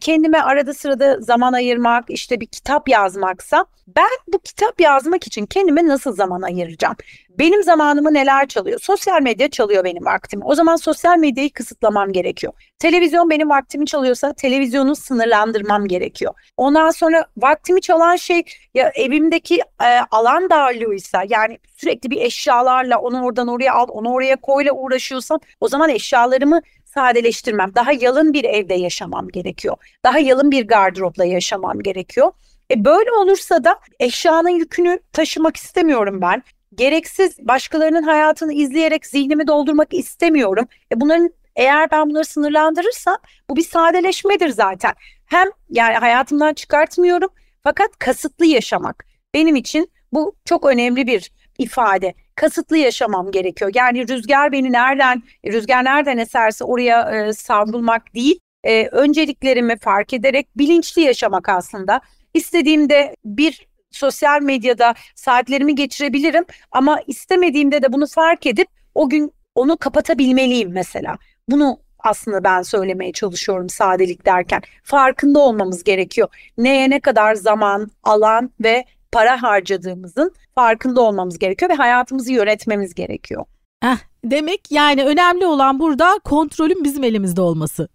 kendime 0.00 0.40
arada 0.40 0.74
sırada 0.74 1.20
zaman 1.20 1.52
ayırmak, 1.52 2.04
işte 2.08 2.40
bir 2.40 2.46
kitap 2.46 2.88
yazmaksa 2.88 3.66
ben 3.86 4.08
bu 4.26 4.38
kitap 4.38 4.80
yazmak 4.80 5.26
için 5.26 5.46
kendime 5.46 5.86
nasıl 5.86 6.12
zaman 6.12 6.42
ayıracağım? 6.42 6.96
Benim 7.38 7.62
zamanımı 7.62 8.14
neler 8.14 8.48
çalıyor? 8.48 8.80
Sosyal 8.80 9.22
medya 9.22 9.50
çalıyor 9.50 9.84
benim 9.84 10.04
vaktimi. 10.04 10.44
O 10.44 10.54
zaman 10.54 10.76
sosyal 10.76 11.18
medyayı 11.18 11.52
kısıtlamam 11.52 12.12
gerekiyor. 12.12 12.52
Televizyon 12.78 13.30
benim 13.30 13.50
vaktimi 13.50 13.86
çalıyorsa 13.86 14.32
televizyonu 14.32 14.96
sınırlandırmam 14.96 15.86
gerekiyor. 15.86 16.34
Ondan 16.56 16.90
sonra 16.90 17.26
vaktimi 17.36 17.80
çalan 17.80 18.16
şey 18.16 18.42
ya 18.74 18.92
evimdeki 18.94 19.60
e, 19.82 20.00
alan 20.10 20.50
darlığıysa 20.50 21.22
yani 21.28 21.58
sürekli 21.76 22.10
bir 22.10 22.20
eşyalarla 22.20 22.98
onu 22.98 23.24
oradan 23.24 23.48
oraya 23.48 23.74
al, 23.74 23.86
onu 23.88 24.12
oraya 24.12 24.36
koyla 24.36 24.72
uğraşıyorsam 24.72 25.40
o 25.60 25.68
zaman 25.68 25.90
eşyalarımı 25.90 26.60
sadeleştirmem. 26.96 27.74
Daha 27.74 27.92
yalın 27.92 28.32
bir 28.32 28.44
evde 28.44 28.74
yaşamam 28.74 29.28
gerekiyor. 29.28 29.76
Daha 30.04 30.18
yalın 30.18 30.50
bir 30.50 30.68
gardıropla 30.68 31.24
yaşamam 31.24 31.82
gerekiyor. 31.82 32.32
E 32.70 32.84
böyle 32.84 33.12
olursa 33.12 33.64
da 33.64 33.78
eşyanın 34.00 34.48
yükünü 34.48 34.98
taşımak 35.12 35.56
istemiyorum 35.56 36.20
ben. 36.20 36.42
Gereksiz 36.74 37.38
başkalarının 37.38 38.02
hayatını 38.02 38.52
izleyerek 38.52 39.06
zihnimi 39.06 39.46
doldurmak 39.46 39.94
istemiyorum. 39.94 40.68
E 40.92 41.00
bunların 41.00 41.30
eğer 41.56 41.90
ben 41.90 42.10
bunları 42.10 42.24
sınırlandırırsam 42.24 43.16
bu 43.50 43.56
bir 43.56 43.62
sadeleşmedir 43.62 44.48
zaten. 44.48 44.92
Hem 45.26 45.48
yani 45.70 45.94
hayatımdan 45.94 46.54
çıkartmıyorum 46.54 47.28
fakat 47.62 47.98
kasıtlı 47.98 48.46
yaşamak 48.46 49.06
benim 49.34 49.56
için 49.56 49.90
bu 50.12 50.36
çok 50.44 50.66
önemli 50.66 51.06
bir 51.06 51.30
ifade. 51.58 52.14
Kasıtlı 52.36 52.76
yaşamam 52.76 53.30
gerekiyor. 53.30 53.70
Yani 53.74 54.08
rüzgar 54.08 54.52
beni 54.52 54.72
nereden, 54.72 55.22
rüzgar 55.46 55.84
nereden 55.84 56.18
eserse 56.18 56.64
oraya 56.64 57.10
e, 57.10 57.32
savrulmak 57.32 58.14
değil. 58.14 58.38
E, 58.64 58.86
önceliklerimi 58.86 59.78
fark 59.78 60.12
ederek 60.12 60.58
bilinçli 60.58 61.02
yaşamak 61.02 61.48
aslında. 61.48 62.00
İstediğimde 62.34 63.16
bir 63.24 63.66
sosyal 63.90 64.42
medyada 64.42 64.94
saatlerimi 65.14 65.74
geçirebilirim 65.74 66.44
ama 66.72 67.00
istemediğimde 67.06 67.82
de 67.82 67.92
bunu 67.92 68.06
fark 68.06 68.46
edip 68.46 68.68
o 68.94 69.08
gün 69.08 69.32
onu 69.54 69.76
kapatabilmeliyim 69.76 70.72
mesela. 70.72 71.18
Bunu 71.48 71.80
aslında 71.98 72.44
ben 72.44 72.62
söylemeye 72.62 73.12
çalışıyorum 73.12 73.68
sadelik 73.68 74.26
derken. 74.26 74.62
Farkında 74.82 75.38
olmamız 75.38 75.84
gerekiyor. 75.84 76.28
Neye 76.58 76.90
ne 76.90 77.00
kadar 77.00 77.34
zaman, 77.34 77.90
alan 78.02 78.50
ve 78.60 78.84
para 79.16 79.42
harcadığımızın 79.42 80.32
farkında 80.54 81.00
olmamız 81.00 81.38
gerekiyor 81.38 81.70
ve 81.70 81.74
hayatımızı 81.74 82.32
yönetmemiz 82.32 82.94
gerekiyor. 82.94 83.44
Heh, 83.82 83.96
demek 84.24 84.60
yani 84.70 85.04
önemli 85.04 85.46
olan 85.46 85.80
burada 85.80 86.20
kontrolün 86.24 86.84
bizim 86.84 87.04
elimizde 87.04 87.40
olması. 87.40 87.88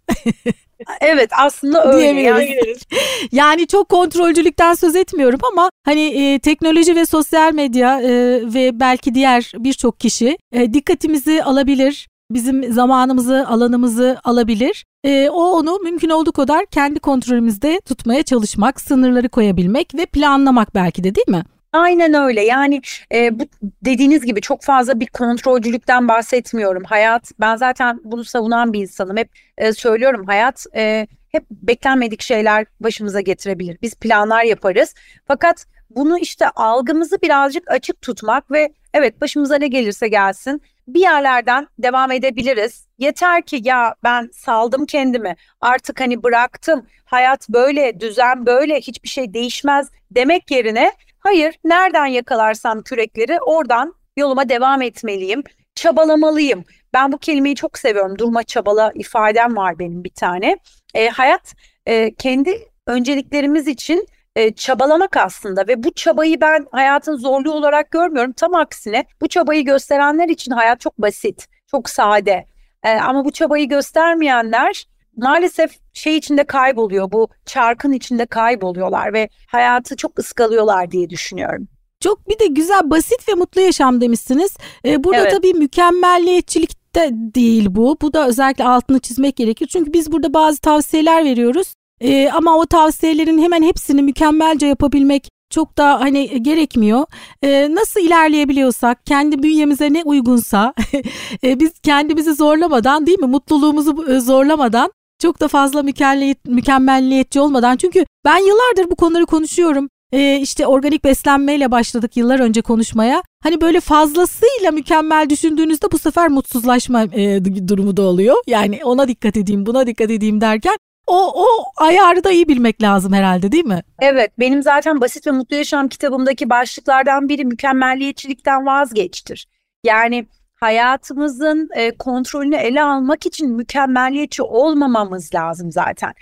evet 1.00 1.30
aslında 1.38 1.92
öyle. 1.92 2.20
Yani. 2.20 2.56
yani 3.32 3.66
çok 3.66 3.88
kontrolcülükten 3.88 4.74
söz 4.74 4.96
etmiyorum 4.96 5.40
ama 5.52 5.70
hani 5.84 6.00
e, 6.00 6.38
teknoloji 6.38 6.96
ve 6.96 7.06
sosyal 7.06 7.52
medya 7.54 8.00
e, 8.00 8.10
ve 8.54 8.80
belki 8.80 9.14
diğer 9.14 9.52
birçok 9.58 10.00
kişi 10.00 10.38
e, 10.52 10.72
dikkatimizi 10.72 11.44
alabilir, 11.44 12.08
bizim 12.34 12.72
zamanımızı, 12.72 13.46
alanımızı 13.48 14.18
alabilir. 14.24 14.84
E, 15.04 15.28
o 15.30 15.58
onu 15.58 15.78
mümkün 15.78 16.10
olduğu 16.10 16.32
kadar 16.32 16.66
kendi 16.66 17.00
kontrolümüzde 17.00 17.80
tutmaya 17.80 18.22
çalışmak, 18.22 18.80
sınırları 18.80 19.28
koyabilmek 19.28 19.94
ve 19.94 20.06
planlamak 20.06 20.74
belki 20.74 21.04
de 21.04 21.14
değil 21.14 21.28
mi? 21.28 21.44
Aynen 21.72 22.14
öyle 22.14 22.40
yani 22.44 22.82
e, 23.14 23.38
bu 23.38 23.44
dediğiniz 23.84 24.24
gibi 24.24 24.40
çok 24.40 24.62
fazla 24.62 25.00
bir 25.00 25.06
kontrolcülükten 25.06 26.08
bahsetmiyorum. 26.08 26.84
Hayat 26.84 27.32
ben 27.40 27.56
zaten 27.56 28.00
bunu 28.04 28.24
savunan 28.24 28.72
bir 28.72 28.80
insanım. 28.80 29.16
Hep 29.16 29.30
e, 29.58 29.72
söylüyorum 29.72 30.26
hayat 30.26 30.66
e, 30.76 31.06
hep 31.28 31.44
beklenmedik 31.50 32.22
şeyler 32.22 32.66
başımıza 32.80 33.20
getirebilir. 33.20 33.78
Biz 33.82 33.94
planlar 33.94 34.44
yaparız 34.44 34.94
fakat 35.26 35.66
bunu 35.90 36.18
işte 36.18 36.48
algımızı 36.48 37.22
birazcık 37.22 37.70
açık 37.70 38.02
tutmak 38.02 38.50
ve 38.50 38.72
evet 38.94 39.20
başımıza 39.20 39.56
ne 39.56 39.68
gelirse 39.68 40.08
gelsin 40.08 40.62
bir 40.88 41.00
yerlerden 41.00 41.68
devam 41.78 42.12
edebiliriz. 42.12 42.86
Yeter 42.98 43.42
ki 43.42 43.60
ya 43.62 43.94
ben 44.02 44.30
saldım 44.32 44.86
kendimi 44.86 45.36
artık 45.60 46.00
hani 46.00 46.22
bıraktım 46.22 46.86
hayat 47.04 47.48
böyle 47.48 48.00
düzen 48.00 48.46
böyle 48.46 48.80
hiçbir 48.80 49.08
şey 49.08 49.34
değişmez 49.34 49.88
demek 50.10 50.50
yerine 50.50 50.92
hayır 51.18 51.54
nereden 51.64 52.06
yakalarsam 52.06 52.82
kürekleri 52.82 53.40
oradan 53.40 53.94
yoluma 54.16 54.48
devam 54.48 54.82
etmeliyim 54.82 55.42
çabalamalıyım. 55.74 56.64
Ben 56.92 57.12
bu 57.12 57.18
kelimeyi 57.18 57.54
çok 57.54 57.78
seviyorum 57.78 58.18
durma 58.18 58.42
çabala 58.42 58.92
ifadem 58.94 59.56
var 59.56 59.78
benim 59.78 60.04
bir 60.04 60.10
tane. 60.10 60.56
E, 60.94 61.08
hayat 61.08 61.54
e, 61.86 62.14
kendi 62.14 62.68
önceliklerimiz 62.86 63.68
için 63.68 64.06
e, 64.36 64.54
çabalamak 64.54 65.16
aslında 65.16 65.68
ve 65.68 65.82
bu 65.82 65.94
çabayı 65.94 66.40
ben 66.40 66.66
hayatın 66.72 67.16
zorluğu 67.16 67.52
olarak 67.52 67.90
görmüyorum. 67.90 68.32
Tam 68.32 68.54
aksine 68.54 69.04
bu 69.20 69.28
çabayı 69.28 69.64
gösterenler 69.64 70.28
için 70.28 70.52
hayat 70.52 70.80
çok 70.80 70.98
basit, 70.98 71.46
çok 71.66 71.90
sade. 71.90 72.46
E, 72.82 72.90
ama 72.90 73.24
bu 73.24 73.30
çabayı 73.30 73.68
göstermeyenler 73.68 74.86
maalesef 75.16 75.78
şey 75.92 76.16
içinde 76.16 76.44
kayboluyor. 76.44 77.12
Bu 77.12 77.28
çarkın 77.46 77.92
içinde 77.92 78.26
kayboluyorlar 78.26 79.12
ve 79.12 79.28
hayatı 79.46 79.96
çok 79.96 80.18
ıskalıyorlar 80.18 80.90
diye 80.90 81.10
düşünüyorum. 81.10 81.68
Çok 82.00 82.28
bir 82.28 82.38
de 82.38 82.46
güzel, 82.46 82.90
basit 82.90 83.28
ve 83.28 83.34
mutlu 83.34 83.60
yaşam 83.60 84.00
demişsiniz. 84.00 84.56
Ee, 84.84 85.04
burada 85.04 85.20
evet. 85.20 85.32
tabii 85.32 85.54
mükemmelliyetçilik 85.54 86.94
de 86.94 87.10
değil 87.12 87.66
bu. 87.70 87.96
Bu 88.02 88.12
da 88.12 88.28
özellikle 88.28 88.64
altını 88.64 88.98
çizmek 88.98 89.36
gerekir. 89.36 89.66
Çünkü 89.66 89.92
biz 89.92 90.12
burada 90.12 90.34
bazı 90.34 90.60
tavsiyeler 90.60 91.24
veriyoruz. 91.24 91.74
Ee, 92.02 92.30
ama 92.30 92.56
o 92.56 92.66
tavsiyelerin 92.66 93.38
hemen 93.38 93.62
hepsini 93.62 94.02
mükemmelce 94.02 94.66
yapabilmek 94.66 95.28
çok 95.50 95.78
da 95.78 96.00
hani 96.00 96.42
gerekmiyor. 96.42 97.04
Ee, 97.42 97.74
nasıl 97.74 98.00
ilerleyebiliyorsak, 98.00 99.06
kendi 99.06 99.42
bünyemize 99.42 99.92
ne 99.92 100.02
uygunsa, 100.04 100.74
e, 101.44 101.60
biz 101.60 101.72
kendimizi 101.82 102.34
zorlamadan 102.34 103.06
değil 103.06 103.18
mi, 103.18 103.26
mutluluğumuzu 103.26 104.12
e, 104.12 104.20
zorlamadan, 104.20 104.92
çok 105.22 105.40
da 105.40 105.48
fazla 105.48 105.82
mükemmelliyet, 105.82 106.44
mükemmelliyetçi 106.44 107.40
olmadan. 107.40 107.76
Çünkü 107.76 108.04
ben 108.24 108.38
yıllardır 108.38 108.90
bu 108.90 108.96
konuları 108.96 109.26
konuşuyorum. 109.26 109.88
e, 110.12 110.40
işte 110.40 110.66
organik 110.66 111.04
beslenmeyle 111.04 111.70
başladık 111.70 112.16
yıllar 112.16 112.40
önce 112.40 112.62
konuşmaya. 112.62 113.22
Hani 113.42 113.60
böyle 113.60 113.80
fazlasıyla 113.80 114.70
mükemmel 114.72 115.30
düşündüğünüzde 115.30 115.92
bu 115.92 115.98
sefer 115.98 116.28
mutsuzlaşma 116.28 117.02
e, 117.02 117.44
durumu 117.68 117.96
da 117.96 118.02
oluyor. 118.02 118.36
Yani 118.46 118.80
ona 118.84 119.08
dikkat 119.08 119.36
edeyim, 119.36 119.66
buna 119.66 119.86
dikkat 119.86 120.10
edeyim 120.10 120.40
derken 120.40 120.76
o, 121.06 121.44
o 121.44 121.46
ayarı 121.76 122.24
da 122.24 122.30
iyi 122.30 122.48
bilmek 122.48 122.82
lazım 122.82 123.12
herhalde 123.12 123.52
değil 123.52 123.64
mi? 123.64 123.82
Evet 124.00 124.32
benim 124.38 124.62
zaten 124.62 125.00
Basit 125.00 125.26
ve 125.26 125.30
Mutlu 125.30 125.56
Yaşam 125.56 125.88
kitabımdaki 125.88 126.50
başlıklardan 126.50 127.28
biri 127.28 127.44
mükemmelliyetçilikten 127.44 128.66
vazgeçtir. 128.66 129.48
Yani 129.84 130.26
hayatımızın 130.54 131.68
e, 131.76 131.96
kontrolünü 131.96 132.56
ele 132.56 132.82
almak 132.82 133.26
için 133.26 133.50
mükemmeliyetçi 133.50 134.42
olmamamız 134.42 135.34
lazım 135.34 135.72
zaten. 135.72 136.14